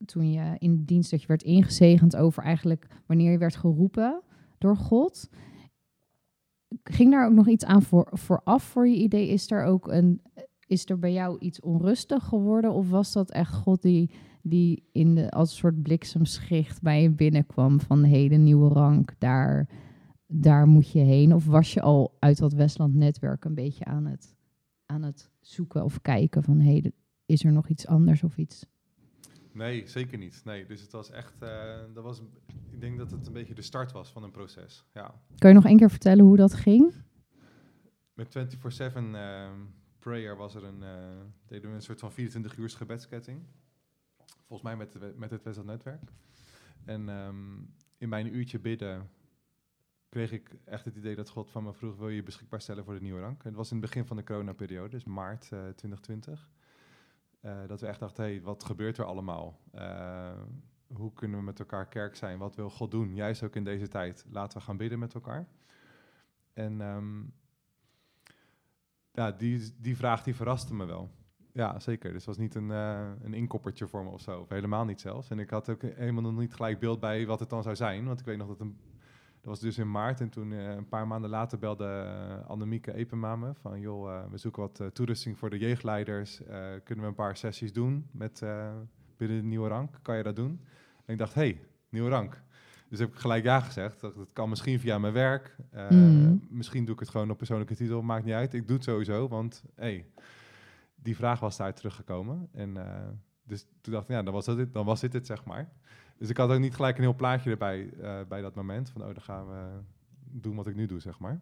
toen 0.04 0.30
je 0.30 0.54
in 0.58 0.76
de 0.76 0.84
dienst 0.84 1.10
dat 1.10 1.20
je 1.20 1.26
werd 1.26 1.42
ingezegend 1.42 2.16
over 2.16 2.42
eigenlijk 2.42 2.86
wanneer 3.06 3.32
je 3.32 3.38
werd 3.38 3.56
geroepen 3.56 4.22
door 4.58 4.76
God. 4.76 5.30
Ging 6.84 7.10
daar 7.10 7.26
ook 7.26 7.34
nog 7.34 7.48
iets 7.48 7.64
aan 7.64 7.82
voor, 7.82 8.08
vooraf 8.12 8.62
voor 8.62 8.88
je 8.88 8.96
idee? 8.96 9.28
Is 9.28 9.50
er 9.50 9.64
ook 9.64 9.88
een, 9.88 10.22
is 10.66 10.88
er 10.90 10.98
bij 10.98 11.12
jou 11.12 11.38
iets 11.38 11.60
onrustig 11.60 12.24
geworden? 12.24 12.72
Of 12.72 12.90
was 12.90 13.12
dat 13.12 13.30
echt 13.30 13.52
God 13.54 13.82
die, 13.82 14.10
die 14.42 14.88
in 14.92 15.14
de, 15.14 15.30
als 15.30 15.50
een 15.50 15.56
soort 15.56 15.82
bliksemschicht 15.82 16.82
bij 16.82 17.02
je 17.02 17.10
binnenkwam 17.10 17.80
van 17.80 18.02
heden 18.02 18.42
nieuwe 18.42 18.68
rank, 18.68 19.14
daar 19.18 19.68
daar 20.26 20.66
moet 20.66 20.90
je 20.90 20.98
heen? 20.98 21.34
Of 21.34 21.46
was 21.46 21.74
je 21.74 21.80
al 21.80 22.16
uit 22.18 22.38
dat 22.38 22.52
Westland-netwerk 22.52 23.44
een 23.44 23.54
beetje 23.54 23.84
aan 23.84 24.04
het, 24.04 24.36
aan 24.86 25.02
het 25.02 25.30
zoeken 25.40 25.84
of 25.84 26.00
kijken 26.00 26.42
van 26.42 26.60
hé, 26.60 26.70
hey, 26.70 26.92
is 27.26 27.44
er 27.44 27.52
nog 27.52 27.68
iets 27.68 27.86
anders 27.86 28.22
of 28.22 28.38
iets? 28.38 28.66
Nee, 29.54 29.86
zeker 29.88 30.18
niet. 30.18 30.40
Nee, 30.44 30.66
dus 30.66 30.80
het 30.80 30.92
was 30.92 31.10
echt, 31.10 31.42
uh, 31.42 31.78
dat 31.94 32.04
was, 32.04 32.22
ik 32.70 32.80
denk 32.80 32.98
dat 32.98 33.10
het 33.10 33.26
een 33.26 33.32
beetje 33.32 33.54
de 33.54 33.62
start 33.62 33.92
was 33.92 34.12
van 34.12 34.22
een 34.22 34.30
proces. 34.30 34.84
Ja. 34.92 35.20
Kan 35.38 35.50
je 35.50 35.56
nog 35.56 35.64
één 35.64 35.76
keer 35.76 35.90
vertellen 35.90 36.24
hoe 36.24 36.36
dat 36.36 36.54
ging? 36.54 36.94
Met 38.14 38.28
24-7 38.28 38.96
uh, 38.96 39.50
prayer 39.98 40.36
was 40.36 40.54
er 40.54 40.64
een, 40.64 40.82
uh, 40.82 41.20
deden 41.46 41.70
we 41.70 41.76
een 41.76 41.82
soort 41.82 42.00
van 42.00 42.12
24 42.12 42.56
uur 42.56 42.70
gebedsketting. 42.70 43.42
Volgens 44.46 44.62
mij 44.62 44.76
met, 44.76 45.18
met 45.18 45.30
het 45.30 45.42
Westland 45.42 45.68
Netwerk. 45.68 46.12
En 46.84 47.08
um, 47.08 47.74
in 47.98 48.08
mijn 48.08 48.34
uurtje 48.34 48.58
bidden 48.58 49.10
kreeg 50.08 50.32
ik 50.32 50.56
echt 50.64 50.84
het 50.84 50.96
idee 50.96 51.14
dat 51.14 51.28
God 51.28 51.50
van 51.50 51.64
me 51.64 51.72
vroeg, 51.72 51.96
wil 51.96 52.08
je 52.08 52.16
je 52.16 52.22
beschikbaar 52.22 52.60
stellen 52.60 52.84
voor 52.84 52.94
de 52.94 53.00
nieuwe 53.00 53.20
rank? 53.20 53.42
En 53.42 53.48
het 53.48 53.56
was 53.56 53.70
in 53.70 53.76
het 53.76 53.86
begin 53.86 54.06
van 54.06 54.16
de 54.16 54.24
coronaperiode, 54.24 54.88
dus 54.88 55.04
maart 55.04 55.44
uh, 55.44 55.60
2020. 55.60 56.50
Uh, 57.44 57.52
dat 57.66 57.80
we 57.80 57.86
echt 57.86 58.00
dachten, 58.00 58.24
hey, 58.24 58.42
wat 58.42 58.64
gebeurt 58.64 58.98
er 58.98 59.04
allemaal? 59.04 59.60
Uh, 59.74 60.40
hoe 60.86 61.12
kunnen 61.12 61.38
we 61.38 61.44
met 61.44 61.58
elkaar 61.58 61.88
kerk 61.88 62.16
zijn? 62.16 62.38
Wat 62.38 62.56
wil 62.56 62.70
God 62.70 62.90
doen? 62.90 63.14
Juist 63.14 63.42
ook 63.42 63.56
in 63.56 63.64
deze 63.64 63.88
tijd. 63.88 64.26
Laten 64.30 64.58
we 64.58 64.64
gaan 64.64 64.76
bidden 64.76 64.98
met 64.98 65.14
elkaar. 65.14 65.46
En 66.52 66.80
um, 66.80 67.32
ja, 69.12 69.30
die, 69.30 69.74
die 69.80 69.96
vraag 69.96 70.22
die 70.22 70.34
verraste 70.34 70.74
me 70.74 70.84
wel. 70.84 71.10
Ja, 71.52 71.80
zeker. 71.80 72.12
Dus 72.12 72.26
het 72.26 72.36
was 72.36 72.38
niet 72.38 72.54
een, 72.54 72.70
uh, 72.70 73.10
een 73.22 73.34
inkoppertje 73.34 73.86
voor 73.86 74.04
me 74.04 74.10
of 74.10 74.20
zo. 74.20 74.40
Of 74.40 74.48
helemaal 74.48 74.84
niet 74.84 75.00
zelfs. 75.00 75.30
En 75.30 75.38
ik 75.38 75.50
had 75.50 75.68
ook 75.68 75.82
helemaal 75.82 76.22
nog 76.22 76.36
niet 76.36 76.54
gelijk 76.54 76.78
beeld 76.78 77.00
bij 77.00 77.26
wat 77.26 77.40
het 77.40 77.50
dan 77.50 77.62
zou 77.62 77.76
zijn. 77.76 78.06
Want 78.06 78.20
ik 78.20 78.26
weet 78.26 78.38
nog 78.38 78.48
dat 78.48 78.60
een 78.60 78.78
was 79.44 79.60
dus 79.60 79.78
in 79.78 79.90
maart. 79.90 80.20
En 80.20 80.28
toen 80.28 80.50
uh, 80.50 80.74
een 80.74 80.88
paar 80.88 81.06
maanden 81.06 81.30
later 81.30 81.58
belde 81.58 81.84
uh, 81.84 82.46
Annemieke 82.48 82.94
Epema 82.94 83.36
me 83.36 83.54
van... 83.54 83.80
joh, 83.80 84.10
uh, 84.10 84.30
we 84.30 84.38
zoeken 84.38 84.62
wat 84.62 84.94
toerusting 84.94 85.38
voor 85.38 85.50
de 85.50 85.58
jeugdleiders. 85.58 86.40
kunnen 86.84 87.04
we 87.04 87.10
een 87.10 87.14
paar 87.14 87.36
sessies 87.36 87.72
doen 87.72 88.06
met, 88.10 88.42
binnen 89.16 89.40
de 89.40 89.46
Nieuwe 89.46 89.68
Rank? 89.68 89.98
Kan 90.02 90.16
je 90.16 90.22
dat 90.22 90.36
doen? 90.36 90.60
En 91.04 91.12
ik 91.12 91.18
dacht, 91.18 91.34
hey, 91.34 91.60
Nieuwe 91.88 92.10
Rank. 92.10 92.42
Dus 92.88 92.98
heb 92.98 93.12
ik 93.12 93.18
gelijk 93.18 93.44
ja 93.44 93.60
gezegd. 93.60 94.00
Dat, 94.00 94.14
dat 94.14 94.28
kan 94.32 94.48
misschien 94.48 94.80
via 94.80 94.98
mijn 94.98 95.12
werk. 95.12 95.56
Mm. 95.90 96.46
Misschien 96.50 96.84
doe 96.84 96.94
ik 96.94 97.00
het 97.00 97.08
gewoon 97.08 97.30
op 97.30 97.36
persoonlijke 97.36 97.74
titel. 97.74 98.02
Maakt 98.02 98.24
niet 98.24 98.34
uit. 98.34 98.54
Ik 98.54 98.66
doe 98.66 98.76
het 98.76 98.84
sowieso, 98.84 99.28
want 99.28 99.64
hey, 99.74 100.06
die 100.94 101.16
vraag 101.16 101.40
was 101.40 101.56
daar 101.56 101.74
teruggekomen. 101.74 102.48
En 102.52 102.76
dus 103.44 103.66
toen 103.80 103.92
dacht 103.92 104.04
ik, 104.04 104.10
ja, 104.10 104.22
dan 104.22 104.34
was, 104.34 104.44
dat 104.44 104.56
dit, 104.56 104.72
dan 104.72 104.84
was 104.84 105.00
dit 105.00 105.12
het, 105.12 105.26
zeg 105.26 105.44
maar. 105.44 105.72
Dus 106.24 106.32
ik 106.32 106.38
had 106.38 106.50
ook 106.50 106.58
niet 106.58 106.74
gelijk 106.74 106.96
een 106.96 107.02
heel 107.02 107.14
plaatje 107.14 107.50
erbij 107.50 107.90
uh, 108.00 108.14
bij 108.28 108.40
dat 108.40 108.54
moment. 108.54 108.90
Van, 108.90 109.00
oh, 109.00 109.06
dan 109.06 109.22
gaan 109.22 109.46
we 109.46 109.80
doen 110.30 110.56
wat 110.56 110.66
ik 110.66 110.74
nu 110.74 110.86
doe, 110.86 111.00
zeg 111.00 111.18
maar. 111.18 111.40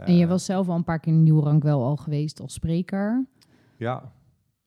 Uh, 0.00 0.08
en 0.08 0.16
je 0.16 0.26
was 0.26 0.44
zelf 0.44 0.68
al 0.68 0.74
een 0.74 0.84
paar 0.84 1.00
keer 1.00 1.12
in 1.12 1.22
Nieuwrank 1.22 1.62
wel 1.62 1.84
al 1.84 1.96
geweest 1.96 2.40
als 2.40 2.54
spreker. 2.54 3.26
Ja. 3.76 4.12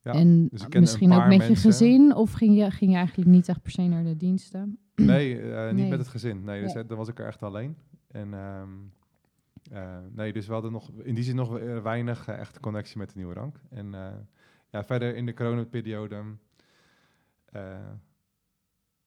ja. 0.01 0.13
En 0.13 0.47
dus 0.51 0.67
misschien 0.67 1.13
ook 1.13 1.27
met 1.27 1.47
je 1.47 1.55
gezin? 1.55 2.15
Of 2.15 2.31
ging 2.31 2.57
je, 2.57 2.71
ging 2.71 2.91
je 2.91 2.97
eigenlijk 2.97 3.29
niet 3.29 3.47
echt 3.47 3.61
per 3.61 3.71
se 3.71 3.81
naar 3.81 4.03
de 4.03 4.17
diensten? 4.17 4.77
Nee, 4.95 5.41
uh, 5.41 5.65
niet 5.65 5.75
nee. 5.75 5.89
met 5.89 5.99
het 5.99 6.07
gezin. 6.07 6.43
Nee, 6.43 6.61
dus 6.61 6.73
nee. 6.73 6.85
dan 6.85 6.97
was 6.97 7.07
ik 7.07 7.19
er 7.19 7.25
echt 7.25 7.43
alleen. 7.43 7.75
En 8.07 8.33
um, 8.33 8.91
Eh, 9.71 9.97
nee, 10.11 10.33
dus 10.33 10.47
we 10.47 10.53
hadden 10.53 10.71
nog 10.71 10.91
in 11.03 11.15
die 11.15 11.23
zin 11.23 11.35
nog 11.35 11.59
eh, 11.59 11.81
weinig 11.81 12.29
uh, 12.29 12.39
echte 12.39 12.59
connectie 12.59 12.97
met 12.97 13.09
de 13.09 13.15
nieuwe 13.17 13.33
rank. 13.33 13.59
En 13.69 13.93
ja, 14.69 14.83
verder 14.83 15.15
in 15.15 15.25
de 15.25 15.33
coronaperiode 15.33 16.23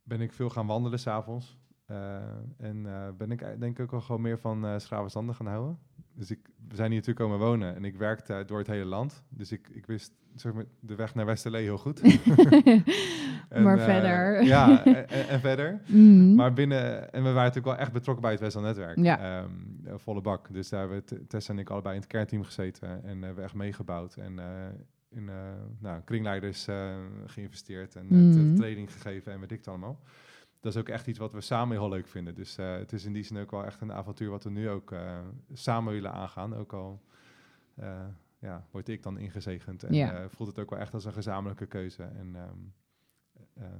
ben 0.08 0.20
ik 0.20 0.32
veel 0.32 0.50
gaan 0.50 0.66
wandelen 0.66 0.98
s'avonds. 0.98 1.58
en 2.56 2.86
ben 3.18 3.30
ik 3.30 3.38
denk 3.60 3.78
ik 3.78 3.80
ook 3.80 3.90
wel 3.90 4.00
gewoon 4.00 4.20
meer 4.20 4.38
van 4.38 4.64
uh, 4.64 4.78
Schravenzanden 4.78 5.34
gaan 5.34 5.46
houden. 5.46 5.78
Dus 6.14 6.30
ik, 6.30 6.38
we 6.68 6.76
zijn 6.76 6.90
hier 6.90 7.00
natuurlijk 7.00 7.30
komen 7.30 7.46
wonen 7.46 7.74
en 7.74 7.84
ik 7.84 7.96
werkte 7.96 8.42
door 8.46 8.58
het 8.58 8.66
hele 8.66 8.84
land. 8.84 9.22
Dus 9.28 9.52
ik, 9.52 9.68
ik 9.68 9.86
wist 9.86 10.12
zeg 10.34 10.52
maar, 10.52 10.64
de 10.80 10.94
weg 10.94 11.14
naar 11.14 11.26
Westerlee 11.26 11.62
heel 11.62 11.78
goed. 11.78 12.02
maar 13.64 13.78
verder. 13.78 14.42
Ja, 14.42 14.84
en, 14.84 15.40
verder. 15.40 15.80
Mhm. 15.86 16.34
Maar 16.34 16.52
binnen, 16.52 17.12
en 17.12 17.22
we 17.22 17.32
waren 17.32 17.34
natuurlijk 17.34 17.66
wel 17.66 17.76
echt 17.76 17.92
betrokken 17.92 18.22
bij 18.22 18.32
het 18.32 18.40
Westel-netwerk. 18.40 18.98
Ja. 18.98 19.42
Um, 19.42 19.80
volle 19.96 20.20
bak. 20.20 20.52
Dus 20.52 20.68
daar 20.68 20.80
hebben 20.80 21.04
Tessa 21.28 21.52
en 21.52 21.58
ik 21.58 21.70
allebei 21.70 21.94
in 21.94 22.00
het 22.00 22.10
kernteam 22.10 22.44
gezeten 22.44 23.04
en 23.04 23.22
hebben 23.22 23.44
echt 23.44 23.54
meegebouwd. 23.54 24.16
En 24.16 24.32
uh, 24.32 24.44
in 25.10 25.28
uh, 25.28 25.52
nou, 25.78 26.02
kringleiders 26.02 26.68
uh, 26.68 26.96
geïnvesteerd 27.26 27.96
en 27.96 28.06
mm. 28.08 28.56
training 28.56 28.92
gegeven 28.92 29.32
en 29.32 29.40
weet 29.40 29.50
ik 29.50 29.58
het 29.58 29.68
allemaal 29.68 30.00
dat 30.60 30.72
is 30.72 30.78
ook 30.78 30.88
echt 30.88 31.06
iets 31.06 31.18
wat 31.18 31.32
we 31.32 31.40
samen 31.40 31.76
heel 31.76 31.88
leuk 31.88 32.06
vinden. 32.06 32.34
Dus 32.34 32.56
het 32.56 32.92
is 32.92 33.04
in 33.04 33.12
die 33.12 33.22
zin 33.22 33.38
ook 33.38 33.50
wel 33.50 33.64
echt 33.64 33.80
een 33.80 33.92
avontuur 33.92 34.30
wat 34.30 34.44
we 34.44 34.50
nu 34.50 34.68
ook 34.68 34.94
samen 35.52 35.92
willen 35.92 36.12
aangaan. 36.12 36.54
Ook 36.54 36.72
al 36.72 37.02
ja, 38.38 38.66
word 38.70 38.88
ik 38.88 39.02
dan 39.02 39.18
ingezegend 39.18 39.82
en 39.82 39.94
ja. 39.94 40.28
voelt 40.28 40.48
het 40.48 40.58
ook 40.58 40.70
wel 40.70 40.78
echt 40.78 40.94
als 40.94 41.04
een 41.04 41.12
gezamenlijke 41.12 41.66
keuze. 41.66 42.02
En 42.02 42.34
um, 42.34 42.74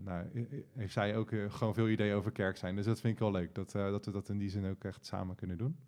nou, 0.05 0.47
heeft 0.75 0.93
zij 0.93 1.17
ook 1.17 1.31
gewoon 1.49 1.75
veel 1.75 1.89
ideeën 1.89 2.15
over 2.15 2.33
kerk 2.33 2.57
zijn. 2.57 2.77
Dus 2.77 2.85
dat 2.85 3.01
vind 3.01 3.13
ik 3.13 3.21
wel 3.21 3.31
leuk, 3.31 3.55
dat, 3.55 3.73
dat 3.73 4.05
we 4.05 4.11
dat 4.11 4.29
in 4.29 4.39
die 4.39 4.51
zin 4.51 4.67
ook 4.67 4.85
echt 4.85 5.07
samen 5.07 5.37
kunnen 5.37 5.59
doen. 5.59 5.79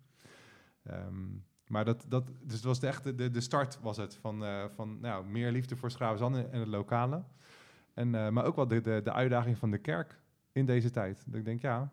Um, 0.89 1.45
maar 1.71 1.85
dat, 1.85 2.05
dat, 2.07 2.27
dus 2.43 2.55
het 2.55 2.63
was 2.63 2.79
de, 2.79 2.87
echte, 2.87 3.15
de, 3.15 3.31
de 3.31 3.41
start 3.41 3.79
was 3.81 3.97
het 3.97 4.15
van, 4.15 4.43
van 4.69 4.99
nou, 4.99 5.25
meer 5.25 5.51
liefde 5.51 5.75
voor 5.75 5.91
Schravenzand 5.91 6.35
en 6.35 6.59
het 6.59 6.67
lokale. 6.67 7.23
En, 7.93 8.09
maar 8.09 8.45
ook 8.45 8.55
wel 8.55 8.67
de, 8.67 8.81
de, 8.81 9.01
de 9.03 9.13
uitdaging 9.13 9.57
van 9.57 9.71
de 9.71 9.77
kerk 9.77 10.19
in 10.51 10.65
deze 10.65 10.89
tijd. 10.89 11.23
Dat 11.25 11.35
ik 11.35 11.45
denk, 11.45 11.61
ja, 11.61 11.91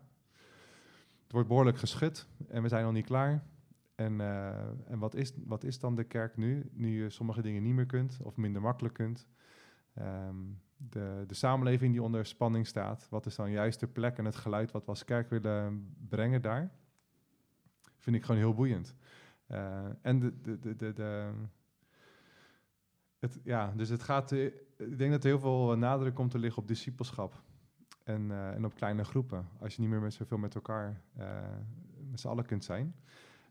het 1.23 1.31
wordt 1.31 1.47
behoorlijk 1.47 1.77
geschud 1.77 2.27
en 2.47 2.61
we 2.61 2.67
zijn 2.67 2.83
nog 2.83 2.93
niet 2.93 3.05
klaar. 3.05 3.43
En, 3.95 4.13
uh, 4.13 4.47
en 4.87 4.99
wat, 4.99 5.15
is, 5.15 5.33
wat 5.45 5.63
is 5.63 5.79
dan 5.79 5.95
de 5.95 6.03
kerk 6.03 6.37
nu, 6.37 6.69
nu 6.73 7.03
je 7.03 7.09
sommige 7.09 7.41
dingen 7.41 7.63
niet 7.63 7.73
meer 7.73 7.85
kunt 7.85 8.19
of 8.23 8.35
minder 8.35 8.61
makkelijk 8.61 8.93
kunt? 8.93 9.27
Um, 10.01 10.61
de, 10.77 11.23
de 11.27 11.33
samenleving 11.33 11.91
die 11.91 12.03
onder 12.03 12.25
spanning 12.25 12.67
staat, 12.67 13.07
wat 13.09 13.25
is 13.25 13.35
dan 13.35 13.51
juist 13.51 13.79
de 13.79 13.87
plek 13.87 14.17
en 14.17 14.25
het 14.25 14.35
geluid 14.35 14.71
wat 14.71 14.83
we 14.85 14.89
als 14.89 15.05
kerk 15.05 15.29
willen 15.29 15.95
brengen 16.09 16.41
daar? 16.41 16.71
Vind 17.97 18.15
ik 18.15 18.23
gewoon 18.23 18.41
heel 18.41 18.53
boeiend. 18.53 18.95
Uh, 19.51 19.85
en 20.01 20.19
de, 20.19 20.41
de, 20.41 20.75
de, 20.75 20.93
de, 20.93 21.31
het, 23.19 23.39
ja, 23.43 23.73
dus 23.75 23.89
het 23.89 24.03
gaat, 24.03 24.31
ik 24.31 24.97
denk 24.97 25.11
dat 25.11 25.23
heel 25.23 25.39
veel 25.39 25.77
nadruk 25.77 26.15
komt 26.15 26.31
te 26.31 26.39
liggen 26.39 26.61
op 26.61 26.67
discipelschap 26.67 27.41
en, 28.03 28.31
en 28.31 28.65
op 28.65 28.75
kleine 28.75 29.03
groepen. 29.03 29.47
Als 29.59 29.75
je 29.75 29.81
niet 29.81 29.89
meer 29.89 30.01
met 30.01 30.13
zoveel 30.13 30.37
met 30.37 30.55
elkaar 30.55 31.01
met 32.09 32.19
z'n 32.19 32.27
allen 32.27 32.45
kunt 32.45 32.63
zijn. 32.63 32.95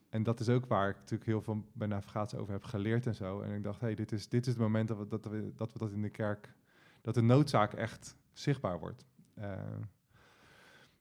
En 0.09 0.23
dat 0.23 0.41
is 0.41 0.49
ook 0.49 0.67
waar 0.67 0.89
ik 0.89 0.97
natuurlijk 0.97 1.31
heel 1.31 1.43
veel 1.43 1.65
bij 1.73 1.87
navigatie 1.87 2.39
over 2.39 2.53
heb 2.53 2.65
geleerd 2.65 3.07
en 3.07 3.15
zo. 3.15 3.41
En 3.41 3.53
ik 3.53 3.63
dacht, 3.63 3.81
hey, 3.81 3.95
dit 3.95 4.13
is, 4.13 4.29
dit 4.29 4.47
is 4.47 4.53
het 4.53 4.63
moment 4.63 4.89
dat 4.89 4.99
we 4.99 5.07
dat, 5.09 5.25
we, 5.25 5.53
dat 5.55 5.73
we 5.73 5.79
dat 5.79 5.91
in 5.91 6.03
de 6.03 6.11
kerk, 6.11 6.53
dat 7.01 7.15
de 7.15 7.23
noodzaak 7.23 7.73
echt 7.73 8.17
zichtbaar 8.33 8.79
wordt. 8.79 9.05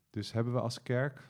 Dus 0.10 0.32
hebben 0.32 0.54
we 0.54 0.62
als 0.62 0.84
kerk 0.84 1.30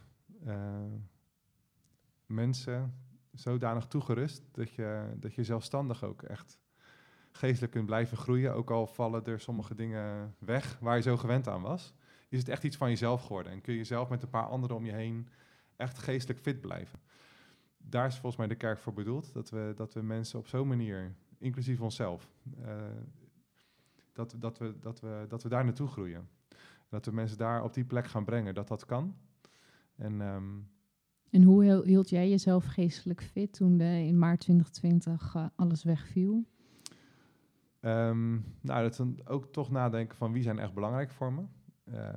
mensen 2.25 2.93
zodanig 3.39 3.87
toegerust 3.87 4.43
dat 4.51 4.71
je, 4.71 5.15
dat 5.15 5.33
je 5.33 5.43
zelfstandig 5.43 6.03
ook 6.03 6.21
echt 6.21 6.59
geestelijk 7.31 7.71
kunt 7.71 7.85
blijven 7.85 8.17
groeien. 8.17 8.53
Ook 8.53 8.71
al 8.71 8.87
vallen 8.87 9.25
er 9.25 9.39
sommige 9.39 9.75
dingen 9.75 10.35
weg 10.39 10.77
waar 10.79 10.95
je 10.95 11.01
zo 11.01 11.17
gewend 11.17 11.47
aan 11.47 11.61
was 11.61 11.93
is 12.29 12.39
het 12.39 12.49
echt 12.49 12.63
iets 12.63 12.77
van 12.77 12.89
jezelf 12.89 13.21
geworden. 13.21 13.51
En 13.51 13.61
kun 13.61 13.73
je 13.73 13.83
zelf 13.83 14.09
met 14.09 14.23
een 14.23 14.29
paar 14.29 14.47
anderen 14.47 14.75
om 14.75 14.85
je 14.85 14.91
heen 14.91 15.27
echt 15.75 15.97
geestelijk 15.97 16.39
fit 16.39 16.61
blijven. 16.61 16.99
Daar 17.77 18.07
is 18.07 18.13
volgens 18.13 18.35
mij 18.35 18.47
de 18.47 18.55
kerk 18.55 18.79
voor 18.79 18.93
bedoeld. 18.93 19.33
Dat 19.33 19.49
we, 19.49 19.73
dat 19.75 19.93
we 19.93 20.01
mensen 20.01 20.39
op 20.39 20.47
zo'n 20.47 20.67
manier, 20.67 21.15
inclusief 21.37 21.81
onszelf, 21.81 22.29
uh, 22.59 22.75
dat, 24.13 24.35
dat, 24.37 24.57
we, 24.57 24.79
dat, 24.79 24.99
we, 24.99 25.25
dat 25.27 25.43
we 25.43 25.49
daar 25.49 25.63
naartoe 25.63 25.87
groeien. 25.87 26.29
Dat 26.89 27.05
we 27.05 27.11
mensen 27.11 27.37
daar 27.37 27.63
op 27.63 27.73
die 27.73 27.85
plek 27.85 28.07
gaan 28.07 28.25
brengen, 28.25 28.53
dat 28.53 28.67
dat 28.67 28.85
kan. 28.85 29.17
En, 29.95 30.21
um, 30.21 30.69
en 31.29 31.43
hoe 31.43 31.81
hield 31.85 32.09
jij 32.09 32.29
jezelf 32.29 32.65
geestelijk 32.65 33.23
fit 33.23 33.53
toen 33.53 33.81
in 33.81 34.17
maart 34.17 34.39
2020 34.39 35.35
uh, 35.35 35.43
eh, 35.43 35.49
alles 35.55 35.83
wegviel? 35.83 36.45
Um, 37.81 38.45
nou, 38.61 38.89
dat 38.89 39.03
ook 39.25 39.45
toch 39.45 39.71
nadenken 39.71 40.17
van 40.17 40.31
wie 40.31 40.43
zijn 40.43 40.59
echt 40.59 40.73
belangrijk 40.73 41.11
voor 41.11 41.33
me. 41.33 41.41
Uh, 41.85 42.09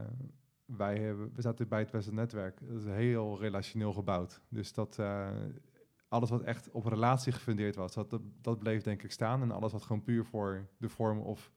wij 0.65 0.99
hebben, 0.99 1.33
we 1.35 1.43
zaten 1.43 1.69
bij 1.69 1.79
het 1.79 1.91
Westen 1.91 2.15
Netwerk. 2.15 2.61
Dat 2.63 2.81
is 2.81 2.85
heel 2.85 3.41
relationeel 3.41 3.93
gebouwd. 3.93 4.41
Dus 4.49 4.73
dat 4.73 4.97
uh, 5.01 5.29
alles 6.09 6.31
wat 6.31 6.43
echt 6.43 6.71
op 6.71 6.85
relatie 6.85 7.33
gefundeerd 7.33 7.77
was, 7.77 7.95
dat, 7.95 8.19
dat 8.41 8.59
bleef 8.59 8.83
denk 8.83 9.03
ik 9.03 9.13
staan. 9.13 9.43
En 9.43 9.51
alles 9.51 9.73
wat 9.73 9.83
gewoon 9.83 10.03
puur 10.03 10.25
voor 10.25 10.67
de 10.77 10.89
vorm 10.89 11.19
of 11.19 11.53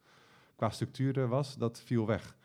qua 0.56 0.70
structuren 0.70 1.30
was, 1.30 1.58
dat 1.58 1.82
viel 1.82 2.06
weg. 2.06 2.38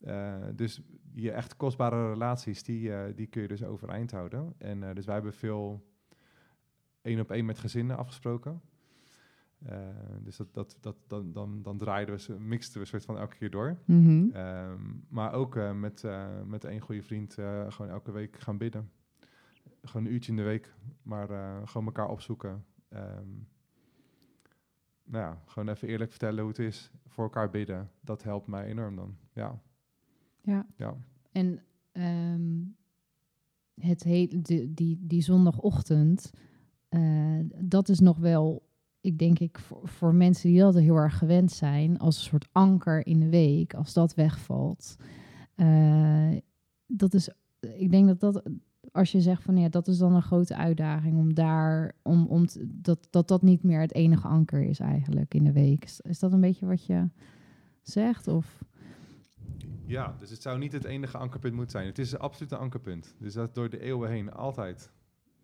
Uh, 0.00 0.34
dus 0.54 0.82
je 1.12 1.30
echt 1.30 1.56
kostbare 1.56 2.10
relaties, 2.10 2.62
die, 2.62 3.14
die 3.14 3.26
kun 3.26 3.42
je 3.42 3.48
dus 3.48 3.64
overeind 3.64 4.10
houden. 4.10 4.54
En 4.58 4.94
dus 4.94 5.04
wij 5.04 5.14
hebben 5.14 5.32
veel 5.32 5.86
één 7.02 7.20
op 7.20 7.30
één 7.30 7.44
met 7.44 7.58
gezinnen 7.58 7.96
afgesproken. 7.96 8.60
Dus 10.20 10.36
dat, 10.36 10.54
dat, 10.54 10.76
dat, 10.80 10.96
dan, 11.06 11.32
dan, 11.32 11.62
dan 11.62 11.78
draaiden 11.78 12.16
we, 12.16 12.38
mixten 12.38 12.80
we 12.80 12.86
soort 12.86 13.04
van 13.04 13.18
elke 13.18 13.36
keer 13.36 13.50
door. 13.50 13.78
Mm 13.84 14.04
-hmm. 14.04 15.04
maar 15.08 15.32
ook 15.32 15.72
met, 15.74 16.04
met 16.46 16.64
één 16.64 16.80
goede 16.80 17.02
vriend 17.02 17.32
gewoon 17.68 17.88
elke 17.88 18.12
week 18.12 18.38
gaan 18.38 18.58
bidden. 18.58 18.90
Gewoon 19.82 20.06
een 20.06 20.12
uurtje 20.12 20.30
in 20.30 20.36
de 20.36 20.42
week, 20.42 20.74
maar 21.02 21.28
gewoon 21.64 21.86
elkaar 21.86 22.08
opzoeken. 22.08 22.64
Um, 22.90 23.48
nou 25.04 25.24
ja, 25.24 25.42
gewoon 25.46 25.68
even 25.68 25.88
eerlijk 25.88 26.10
vertellen 26.10 26.40
hoe 26.40 26.48
het 26.48 26.58
is. 26.58 26.90
Voor 27.06 27.24
elkaar 27.24 27.50
bidden, 27.50 27.90
dat 28.00 28.22
helpt 28.22 28.46
mij 28.46 28.64
enorm 28.64 28.96
dan. 28.96 29.16
Ja. 29.32 29.60
Ja. 30.46 30.66
ja. 30.76 30.96
En 31.32 31.60
um, 31.92 32.76
het 33.74 34.02
heet, 34.02 34.46
die, 34.46 34.74
die, 34.74 34.98
die 35.00 35.22
zondagochtend, 35.22 36.30
dat 37.60 37.88
is 37.88 38.00
nog 38.00 38.18
wel 38.18 38.66
ik 39.06 39.18
denk 39.18 39.38
ik 39.38 39.58
voor, 39.58 39.88
voor 39.88 40.14
mensen 40.14 40.50
die 40.50 40.58
dat 40.58 40.74
heel 40.74 40.96
erg 40.96 41.18
gewend 41.18 41.52
zijn, 41.52 41.98
als 41.98 42.16
een 42.16 42.22
soort 42.22 42.48
anker 42.52 43.06
in 43.06 43.20
de 43.20 43.28
week, 43.28 43.74
als 43.74 43.92
dat 43.92 44.14
wegvalt. 44.14 44.96
Uh, 45.56 46.36
dat 46.86 47.14
is, 47.14 47.28
ik 47.60 47.90
denk 47.90 48.06
dat 48.06 48.20
dat, 48.20 48.42
als 48.92 49.12
je 49.12 49.20
zegt 49.20 49.42
van 49.42 49.56
ja, 49.56 49.68
dat 49.68 49.88
is 49.88 49.98
dan 49.98 50.14
een 50.14 50.22
grote 50.22 50.56
uitdaging 50.56 51.16
om 51.16 51.34
daar, 51.34 51.94
om, 52.02 52.26
om 52.26 52.46
dat, 52.64 53.06
dat 53.10 53.28
dat 53.28 53.42
niet 53.42 53.62
meer 53.62 53.80
het 53.80 53.94
enige 53.94 54.28
anker 54.28 54.62
is 54.62 54.80
eigenlijk 54.80 55.34
in 55.34 55.44
de 55.44 55.52
week. 55.52 55.84
Is, 55.84 56.00
is 56.00 56.18
dat 56.18 56.32
een 56.32 56.40
beetje 56.40 56.66
wat 56.66 56.86
je 56.86 57.08
zegt? 57.82 58.28
Of? 58.28 58.64
Ja, 59.86 60.16
dus 60.18 60.30
het 60.30 60.42
zou 60.42 60.58
niet 60.58 60.72
het 60.72 60.84
enige 60.84 61.18
ankerpunt 61.18 61.54
moeten 61.54 61.72
zijn. 61.72 61.86
Het 61.86 61.98
is 61.98 62.12
een 62.12 62.58
ankerpunt. 62.58 63.14
Dus 63.18 63.32
dat 63.32 63.54
door 63.54 63.68
de 63.68 63.80
eeuwen 63.80 64.10
heen 64.10 64.32
altijd 64.32 64.92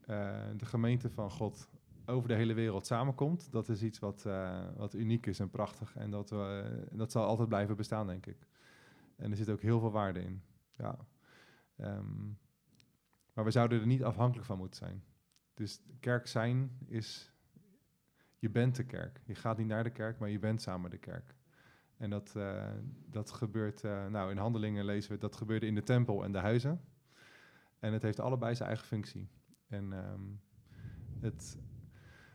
uh, 0.06 0.40
de 0.56 0.66
gemeente 0.66 1.10
van 1.10 1.30
God 1.30 1.68
over 2.06 2.28
de 2.28 2.34
hele 2.34 2.54
wereld 2.54 2.86
samenkomt, 2.86 3.52
dat 3.52 3.68
is 3.68 3.82
iets 3.82 3.98
wat, 3.98 4.24
uh, 4.26 4.66
wat 4.76 4.94
uniek 4.94 5.26
is 5.26 5.38
en 5.38 5.50
prachtig. 5.50 5.96
En 5.96 6.10
dat, 6.10 6.32
uh, 6.32 6.64
dat 6.92 7.12
zal 7.12 7.24
altijd 7.24 7.48
blijven 7.48 7.76
bestaan, 7.76 8.06
denk 8.06 8.26
ik. 8.26 8.46
En 9.16 9.30
er 9.30 9.36
zit 9.36 9.50
ook 9.50 9.60
heel 9.60 9.80
veel 9.80 9.90
waarde 9.90 10.20
in. 10.20 10.42
Ja. 10.70 10.96
Um, 11.76 12.38
maar 13.32 13.44
we 13.44 13.50
zouden 13.50 13.80
er 13.80 13.86
niet 13.86 14.04
afhankelijk 14.04 14.46
van 14.46 14.58
moeten 14.58 14.76
zijn. 14.76 15.04
Dus 15.54 15.82
kerk 16.00 16.26
zijn 16.26 16.78
is, 16.86 17.32
je 18.38 18.50
bent 18.50 18.76
de 18.76 18.84
kerk. 18.84 19.20
Je 19.24 19.34
gaat 19.34 19.58
niet 19.58 19.66
naar 19.66 19.84
de 19.84 19.90
kerk, 19.90 20.18
maar 20.18 20.28
je 20.28 20.38
bent 20.38 20.62
samen 20.62 20.90
de 20.90 20.98
kerk. 20.98 21.34
En 22.02 22.10
dat, 22.10 22.34
uh, 22.36 22.64
dat 23.10 23.30
gebeurt, 23.30 23.82
nou 23.82 24.30
in 24.30 24.36
handelingen 24.36 24.84
lezen 24.84 25.12
we, 25.12 25.18
dat 25.18 25.36
gebeurde 25.36 25.66
in 25.66 25.74
de 25.74 25.82
tempel 25.82 26.24
en 26.24 26.32
de 26.32 26.38
huizen. 26.38 26.80
En 27.78 27.92
het 27.92 28.02
heeft 28.02 28.20
allebei 28.20 28.54
zijn 28.54 28.68
eigen 28.68 28.86
functie. 28.86 29.28
En 29.68 29.92
um, 29.92 30.40
het, 31.20 31.58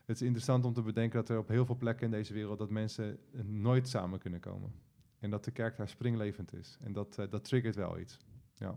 het 0.06 0.16
is 0.16 0.22
interessant 0.22 0.66
om 0.66 0.74
te 0.74 0.82
bedenken 0.82 1.20
dat 1.20 1.30
er 1.30 1.38
op 1.38 1.48
heel 1.48 1.66
veel 1.66 1.76
plekken 1.76 2.06
in 2.06 2.12
deze 2.12 2.34
wereld 2.34 2.58
dat 2.58 2.70
mensen 2.70 3.18
nooit 3.44 3.88
samen 3.88 4.20
kunnen 4.20 4.40
komen. 4.40 4.72
En 5.20 5.30
dat 5.30 5.44
de 5.44 5.52
kerk 5.52 5.78
daar 5.78 5.90
springlevend 5.90 6.54
is. 6.54 6.78
En 6.82 6.94
dat, 6.94 7.18
uh, 7.20 7.26
dat 7.30 7.44
triggert 7.44 7.76
wel 7.76 8.00
iets. 8.00 8.18
Ja. 8.56 8.76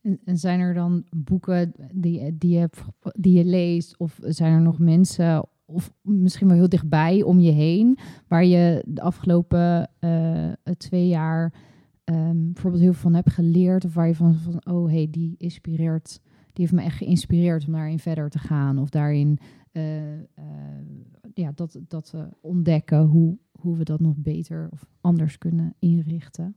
En, 0.00 0.20
en, 0.24 0.38
zijn 0.38 0.60
er 0.60 0.74
dan 0.74 1.04
boeken 1.10 1.72
die, 1.92 2.38
die, 2.38 2.58
je, 2.58 2.70
die 3.12 3.38
je 3.38 3.44
leest? 3.44 3.96
Of 3.96 4.18
zijn 4.22 4.52
er 4.52 4.60
nog 4.60 4.78
mensen, 4.78 5.48
of 5.72 5.92
misschien 6.00 6.48
wel 6.48 6.56
heel 6.56 6.68
dichtbij 6.68 7.22
om 7.22 7.40
je 7.40 7.50
heen, 7.50 7.98
waar 8.28 8.44
je 8.44 8.84
de 8.86 9.00
afgelopen 9.00 9.90
uh, 10.00 10.52
twee 10.76 11.08
jaar 11.08 11.54
um, 12.04 12.52
bijvoorbeeld 12.52 12.82
heel 12.82 12.92
veel 12.92 13.02
van 13.02 13.14
hebt 13.14 13.30
geleerd? 13.30 13.84
Of 13.84 13.94
waar 13.94 14.06
je 14.06 14.14
van, 14.14 14.36
oh 14.64 14.90
hey, 14.90 15.08
die 15.10 15.34
inspireert 15.38 16.20
die 16.52 16.64
heeft 16.64 16.72
me 16.72 16.82
echt 16.82 16.96
geïnspireerd 16.96 17.66
om 17.66 17.72
daarin 17.72 17.98
verder 17.98 18.30
te 18.30 18.38
gaan. 18.38 18.78
Of 18.78 18.88
daarin 18.88 19.38
eh, 19.72 20.18
eh, 20.18 20.24
ja, 21.34 21.52
dat, 21.54 21.80
dat 21.88 22.14
ontdekken 22.40 23.02
hoe, 23.02 23.38
hoe 23.52 23.76
we 23.76 23.84
dat 23.84 24.00
nog 24.00 24.16
beter 24.16 24.68
of 24.70 24.86
anders 25.00 25.38
kunnen 25.38 25.74
inrichten. 25.78 26.56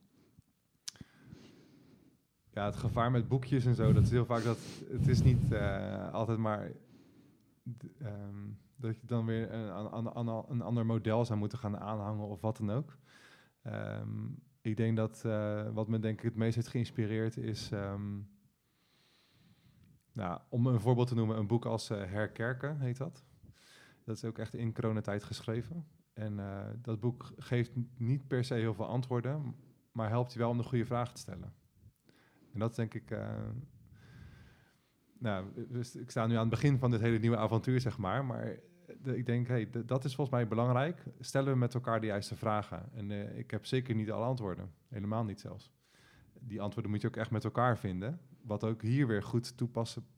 Ja, 2.51 2.65
het 2.65 2.75
gevaar 2.75 3.11
met 3.11 3.27
boekjes 3.27 3.65
en 3.65 3.75
zo, 3.75 3.93
dat 3.93 4.03
is 4.03 4.11
heel 4.11 4.25
vaak 4.25 4.43
dat 4.43 4.57
het 4.91 5.07
is 5.07 5.23
niet 5.23 5.53
altijd 6.11 6.37
maar 6.37 6.71
ehm, 7.99 8.49
dat 8.75 8.99
je 8.99 9.05
dan 9.05 9.25
weer 9.25 9.53
een, 9.53 10.17
een, 10.49 10.61
ander 10.61 10.85
model 10.85 11.25
zou 11.25 11.39
moeten 11.39 11.57
gaan 11.57 11.77
aanhangen 11.77 12.27
of 12.27 12.41
wat 12.41 12.57
dan 12.57 12.71
ook. 12.71 12.97
Ehm, 13.61 14.27
ik 14.61 14.77
denk 14.77 14.95
dat 14.95 15.21
wat 15.73 15.87
me 15.87 15.99
denk 15.99 16.17
ik 16.17 16.23
het 16.23 16.35
meest 16.35 16.55
heeft 16.55 16.67
geïnspireerd 16.67 17.37
is 17.37 17.71
ehm, 17.71 18.17
nou, 20.15 20.39
om 20.49 20.67
een 20.67 20.79
voorbeeld 20.79 21.07
te 21.07 21.15
noemen, 21.15 21.37
een 21.37 21.47
boek 21.47 21.65
als 21.65 21.91
uh, 21.91 21.97
Herkerken 21.97 22.79
heet 22.79 22.97
dat. 22.97 23.23
Dat 24.03 24.15
is 24.15 24.25
ook 24.25 24.37
echt 24.37 24.53
in 24.53 24.73
coronatijd 24.73 25.23
geschreven. 25.23 25.87
En 26.13 26.37
uh, 26.37 26.65
dat 26.81 26.99
boek 26.99 27.33
geeft 27.37 27.71
niet 27.97 28.27
per 28.27 28.43
se 28.43 28.53
heel 28.53 28.73
veel 28.73 28.87
antwoorden, 28.87 29.55
maar 29.91 30.09
helpt 30.09 30.33
je 30.33 30.39
wel 30.39 30.49
om 30.49 30.57
de 30.57 30.63
goede 30.63 30.85
vraag 30.85 31.13
te 31.13 31.19
stellen. 31.19 31.53
En 32.53 32.59
dat 32.59 32.75
denk 32.75 32.93
ik. 32.93 33.17
Nou, 35.25 35.45
dus 35.69 35.95
ik 35.95 36.09
sta 36.09 36.27
nu 36.27 36.33
aan 36.33 36.39
het 36.39 36.49
begin 36.49 36.77
van 36.77 36.91
dit 36.91 36.99
hele 36.99 37.19
nieuwe 37.19 37.37
avontuur, 37.37 37.81
zeg 37.81 37.97
maar. 37.97 38.25
Maar 38.25 38.59
de, 39.01 39.17
ik 39.17 39.25
denk, 39.25 39.47
hey, 39.47 39.69
dat 39.85 40.05
is 40.05 40.15
volgens 40.15 40.37
mij 40.37 40.47
belangrijk. 40.47 41.03
Stellen 41.19 41.53
we 41.53 41.59
met 41.59 41.73
elkaar 41.73 42.01
de 42.01 42.05
juiste 42.05 42.35
vragen. 42.35 42.89
En 42.93 43.09
uh, 43.09 43.37
ik 43.37 43.51
heb 43.51 43.65
zeker 43.65 43.95
niet 43.95 44.11
alle 44.11 44.25
antwoorden. 44.25 44.71
Helemaal 44.87 45.23
niet 45.23 45.39
zelfs. 45.39 45.71
Die 46.39 46.61
antwoorden 46.61 46.91
moet 46.91 47.01
je 47.01 47.07
ook 47.07 47.15
echt 47.15 47.31
met 47.31 47.43
elkaar 47.43 47.77
vinden 47.77 48.19
wat 48.41 48.63
ook 48.63 48.81
hier 48.81 49.07
weer 49.07 49.23
goed 49.23 49.53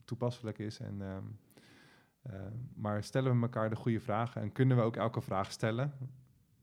toepasselijk 0.05 0.59
is. 0.59 0.79
En, 0.79 0.99
uh, 0.99 1.17
uh, 2.33 2.41
maar 2.75 3.03
stellen 3.03 3.35
we 3.35 3.41
elkaar 3.41 3.69
de 3.69 3.75
goede 3.75 3.99
vragen 3.99 4.41
en 4.41 4.51
kunnen 4.51 4.77
we 4.77 4.83
ook 4.83 4.95
elke 4.95 5.21
vraag 5.21 5.51
stellen? 5.51 5.93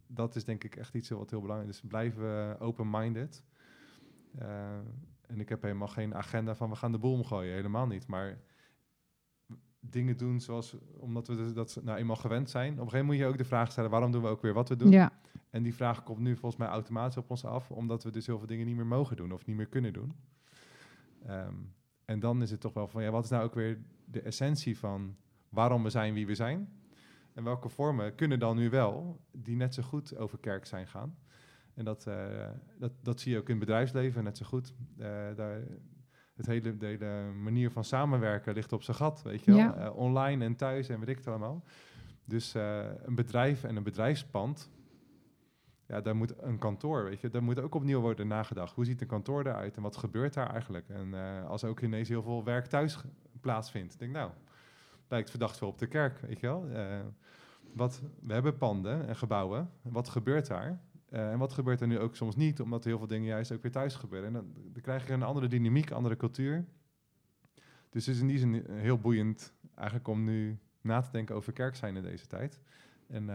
Dat 0.06 0.36
is 0.36 0.44
denk 0.44 0.64
ik 0.64 0.76
echt 0.76 0.94
iets 0.94 1.08
wat 1.08 1.30
heel 1.30 1.40
belangrijk 1.40 1.70
is. 1.70 1.80
Dus 1.80 1.90
blijven 1.90 2.60
open-minded. 2.60 3.44
En 5.26 5.40
ik 5.40 5.48
heb 5.48 5.62
helemaal 5.62 5.88
geen 5.88 6.14
agenda 6.14 6.54
van 6.54 6.70
we 6.70 6.76
gaan 6.76 6.92
de 6.92 6.98
boel 6.98 7.12
omgooien, 7.12 7.54
helemaal 7.54 7.86
niet. 7.86 8.06
Maar 8.06 8.38
dingen 9.80 10.16
doen 10.16 10.40
zoals, 10.40 10.76
omdat 10.98 11.26
we 11.26 11.36
dus 11.36 11.52
dat 11.52 11.80
nou 11.82 11.98
eenmaal 11.98 12.16
gewend 12.16 12.50
zijn. 12.50 12.72
Op 12.72 12.78
een 12.78 12.84
gegeven 12.84 13.06
moment 13.06 13.18
moet 13.18 13.26
je 13.26 13.32
ook 13.32 13.38
de 13.38 13.54
vraag 13.54 13.70
stellen, 13.70 13.90
waarom 13.90 14.12
doen 14.12 14.22
we 14.22 14.28
ook 14.28 14.42
weer 14.42 14.52
wat 14.52 14.68
we 14.68 14.76
doen? 14.76 14.90
Ja. 14.90 15.12
En 15.50 15.62
die 15.62 15.74
vraag 15.74 16.02
komt 16.02 16.18
nu 16.18 16.36
volgens 16.36 16.56
mij 16.56 16.68
automatisch 16.68 17.16
op 17.16 17.30
ons 17.30 17.44
af, 17.44 17.70
omdat 17.70 18.04
we 18.04 18.10
dus 18.10 18.26
heel 18.26 18.38
veel 18.38 18.46
dingen 18.46 18.66
niet 18.66 18.76
meer 18.76 18.86
mogen 18.86 19.16
doen 19.16 19.32
of 19.32 19.46
niet 19.46 19.56
meer 19.56 19.66
kunnen 19.68 19.92
doen. 19.92 20.14
Um, 21.28 21.74
en 22.04 22.20
dan 22.20 22.42
is 22.42 22.50
het 22.50 22.60
toch 22.60 22.72
wel 22.72 22.88
van, 22.88 23.02
ja, 23.02 23.10
wat 23.10 23.24
is 23.24 23.30
nou 23.30 23.44
ook 23.44 23.54
weer 23.54 23.78
de 24.04 24.20
essentie 24.20 24.78
van 24.78 25.16
waarom 25.48 25.82
we 25.82 25.90
zijn 25.90 26.14
wie 26.14 26.26
we 26.26 26.34
zijn? 26.34 26.68
En 27.32 27.44
welke 27.44 27.68
vormen 27.68 28.14
kunnen 28.14 28.38
dan 28.38 28.56
nu 28.56 28.70
wel, 28.70 29.20
die 29.32 29.56
net 29.56 29.74
zo 29.74 29.82
goed 29.82 30.16
over 30.16 30.38
kerk 30.38 30.66
zijn 30.66 30.86
gaan? 30.86 31.16
En 31.74 31.84
dat, 31.84 32.06
uh, 32.08 32.14
dat, 32.78 32.92
dat 33.02 33.20
zie 33.20 33.32
je 33.32 33.38
ook 33.38 33.48
in 33.48 33.56
het 33.56 33.64
bedrijfsleven 33.64 34.24
net 34.24 34.36
zo 34.36 34.46
goed. 34.46 34.74
Uh, 34.98 35.06
daar, 35.36 35.62
het 36.34 36.46
hele, 36.46 36.76
de 36.76 36.86
hele 36.86 37.32
manier 37.32 37.70
van 37.70 37.84
samenwerken 37.84 38.54
ligt 38.54 38.72
op 38.72 38.82
zijn 38.82 38.96
gat, 38.96 39.22
weet 39.22 39.44
je 39.44 39.50
wel? 39.50 39.60
Ja. 39.60 39.84
Uh, 39.84 39.96
online 39.96 40.44
en 40.44 40.56
thuis 40.56 40.88
en 40.88 40.98
weet 40.98 41.08
ik 41.08 41.16
het 41.16 41.26
allemaal. 41.26 41.64
Dus 42.24 42.54
een 43.04 43.14
bedrijf 43.14 43.64
en 43.64 43.76
een 43.76 43.82
bedrijfspand 43.82 44.70
ja, 45.86 46.00
daar 46.00 46.16
moet 46.16 46.42
een 46.42 46.58
kantoor, 46.58 47.04
weet 47.04 47.20
je, 47.20 47.28
daar 47.28 47.42
moet 47.42 47.60
ook 47.60 47.74
opnieuw 47.74 48.00
worden 48.00 48.26
nagedacht. 48.26 48.74
Hoe 48.74 48.84
ziet 48.84 49.00
een 49.00 49.06
kantoor 49.06 49.46
eruit 49.46 49.76
en 49.76 49.82
wat 49.82 49.96
gebeurt 49.96 50.34
daar 50.34 50.50
eigenlijk? 50.50 50.88
En 50.88 51.08
uh, 51.08 51.48
als 51.48 51.64
ook 51.64 51.80
ineens 51.80 52.08
heel 52.08 52.22
veel 52.22 52.44
werk 52.44 52.66
thuis 52.66 52.98
plaatsvindt, 53.40 53.98
denk 53.98 54.12
nou, 54.12 54.30
lijkt 55.08 55.30
verdacht 55.30 55.58
veel 55.58 55.68
op 55.68 55.78
de 55.78 55.86
kerk, 55.86 56.20
weet 56.20 56.40
je 56.40 56.46
wel. 56.46 56.66
Uh, 56.68 57.00
wat, 57.72 58.02
we 58.20 58.32
hebben 58.32 58.56
panden 58.56 59.08
en 59.08 59.16
gebouwen, 59.16 59.70
wat 59.82 60.08
gebeurt 60.08 60.46
daar? 60.46 60.80
Uh, 61.14 61.30
en 61.30 61.38
wat 61.38 61.52
gebeurt 61.52 61.80
er 61.80 61.86
nu 61.86 61.98
ook 61.98 62.16
soms 62.16 62.36
niet, 62.36 62.60
omdat 62.60 62.84
heel 62.84 62.98
veel 62.98 63.06
dingen 63.06 63.26
juist 63.26 63.52
ook 63.52 63.62
weer 63.62 63.70
thuis 63.70 63.94
gebeuren. 63.94 64.28
En 64.28 64.34
dan, 64.34 64.52
dan 64.72 64.82
krijg 64.82 65.06
je 65.06 65.12
een 65.12 65.22
andere 65.22 65.46
dynamiek, 65.46 65.90
andere 65.90 66.16
cultuur. 66.16 66.64
Dus 67.90 68.06
het 68.06 68.14
is 68.14 68.20
in 68.20 68.26
die 68.26 68.38
zin 68.38 68.64
heel 68.70 68.98
boeiend 68.98 69.54
eigenlijk 69.74 70.08
om 70.08 70.24
nu 70.24 70.58
na 70.80 71.00
te 71.00 71.10
denken 71.10 71.34
over 71.34 71.52
kerk 71.52 71.76
zijn 71.76 71.96
in 71.96 72.02
deze 72.02 72.26
tijd. 72.26 72.60
En 73.06 73.30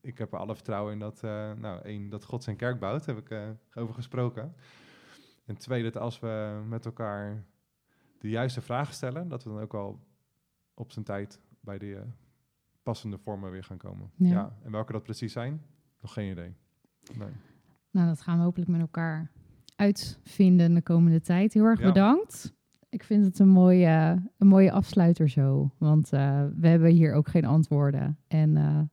ik 0.00 0.18
heb 0.18 0.32
er 0.32 0.38
alle 0.38 0.54
vertrouwen 0.54 0.92
in 0.92 0.98
dat, 0.98 1.22
uh, 1.24 1.52
nou, 1.52 1.82
één, 1.82 2.08
dat 2.08 2.24
God 2.24 2.42
zijn 2.42 2.56
kerk 2.56 2.78
bouwt, 2.78 3.06
heb 3.06 3.18
ik 3.18 3.56
over 3.74 3.94
gesproken. 3.94 4.54
En 5.44 5.56
twee, 5.56 5.82
dat 5.82 5.96
als 5.96 6.20
we 6.20 6.62
met 6.66 6.84
elkaar 6.84 7.44
de 8.18 8.28
juiste 8.28 8.60
vragen 8.60 8.94
stellen, 8.94 9.28
dat 9.28 9.44
we 9.44 9.50
dan 9.50 9.60
ook 9.60 9.74
al 9.74 10.00
op 10.74 10.92
zijn 10.92 11.04
tijd 11.04 11.40
bij 11.60 11.78
de 11.78 12.02
passende 12.82 13.18
vormen 13.18 13.50
weer 13.50 13.64
gaan 13.64 13.76
komen. 13.78 14.10
Ja. 14.14 14.28
ja. 14.28 14.56
En 14.62 14.70
welke 14.70 14.92
dat 14.92 15.02
precies 15.02 15.32
zijn, 15.32 15.62
nog 16.00 16.12
geen 16.12 16.30
idee. 16.30 16.54
Nee. 17.18 17.28
Nou, 17.90 18.08
dat 18.08 18.20
gaan 18.20 18.38
we 18.38 18.44
hopelijk 18.44 18.70
met 18.70 18.80
elkaar 18.80 19.30
uitvinden 19.76 20.74
de 20.74 20.82
komende 20.82 21.20
tijd. 21.20 21.52
Heel 21.52 21.64
erg 21.64 21.80
ja. 21.80 21.86
bedankt. 21.86 22.56
Ik 22.88 23.02
vind 23.02 23.24
het 23.24 23.38
een 23.38 23.48
mooie, 23.48 24.22
een 24.38 24.46
mooie 24.46 24.72
afsluiter 24.72 25.28
zo. 25.28 25.70
Want 25.78 26.08
we 26.08 26.68
hebben 26.68 26.90
hier 26.90 27.12
ook 27.12 27.28
geen 27.28 27.44
antwoorden. 27.44 28.18
En 28.28 28.90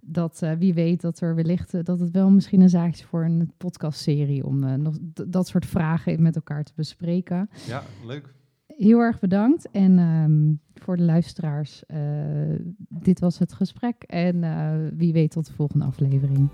dat 0.00 0.40
uh, 0.44 0.52
wie 0.52 0.74
weet 0.74 1.00
dat 1.00 1.20
er 1.20 1.34
wellicht 1.34 1.84
dat 1.84 2.00
het 2.00 2.10
wel 2.10 2.30
misschien 2.30 2.60
een 2.60 2.68
zaakje 2.68 3.02
is 3.02 3.04
voor 3.04 3.24
een 3.24 3.52
podcastserie 3.56 4.46
om 4.46 4.82
nog 4.82 4.98
dat 5.26 5.48
soort 5.48 5.66
vragen 5.66 6.22
met 6.22 6.36
elkaar 6.36 6.64
te 6.64 6.72
bespreken. 6.76 7.50
Ja, 7.66 7.82
leuk. 8.04 8.34
Heel 8.66 8.98
erg 8.98 9.20
bedankt. 9.20 9.70
En 9.70 9.98
um, 9.98 10.60
voor 10.74 10.96
de 10.96 11.02
luisteraars, 11.02 11.82
dit 12.88 13.20
was 13.20 13.38
het 13.38 13.52
gesprek. 13.52 14.02
En 14.02 14.40
wie 14.96 15.12
weet 15.12 15.30
tot 15.30 15.46
de 15.46 15.52
volgende 15.52 15.84
aflevering. 15.84 16.48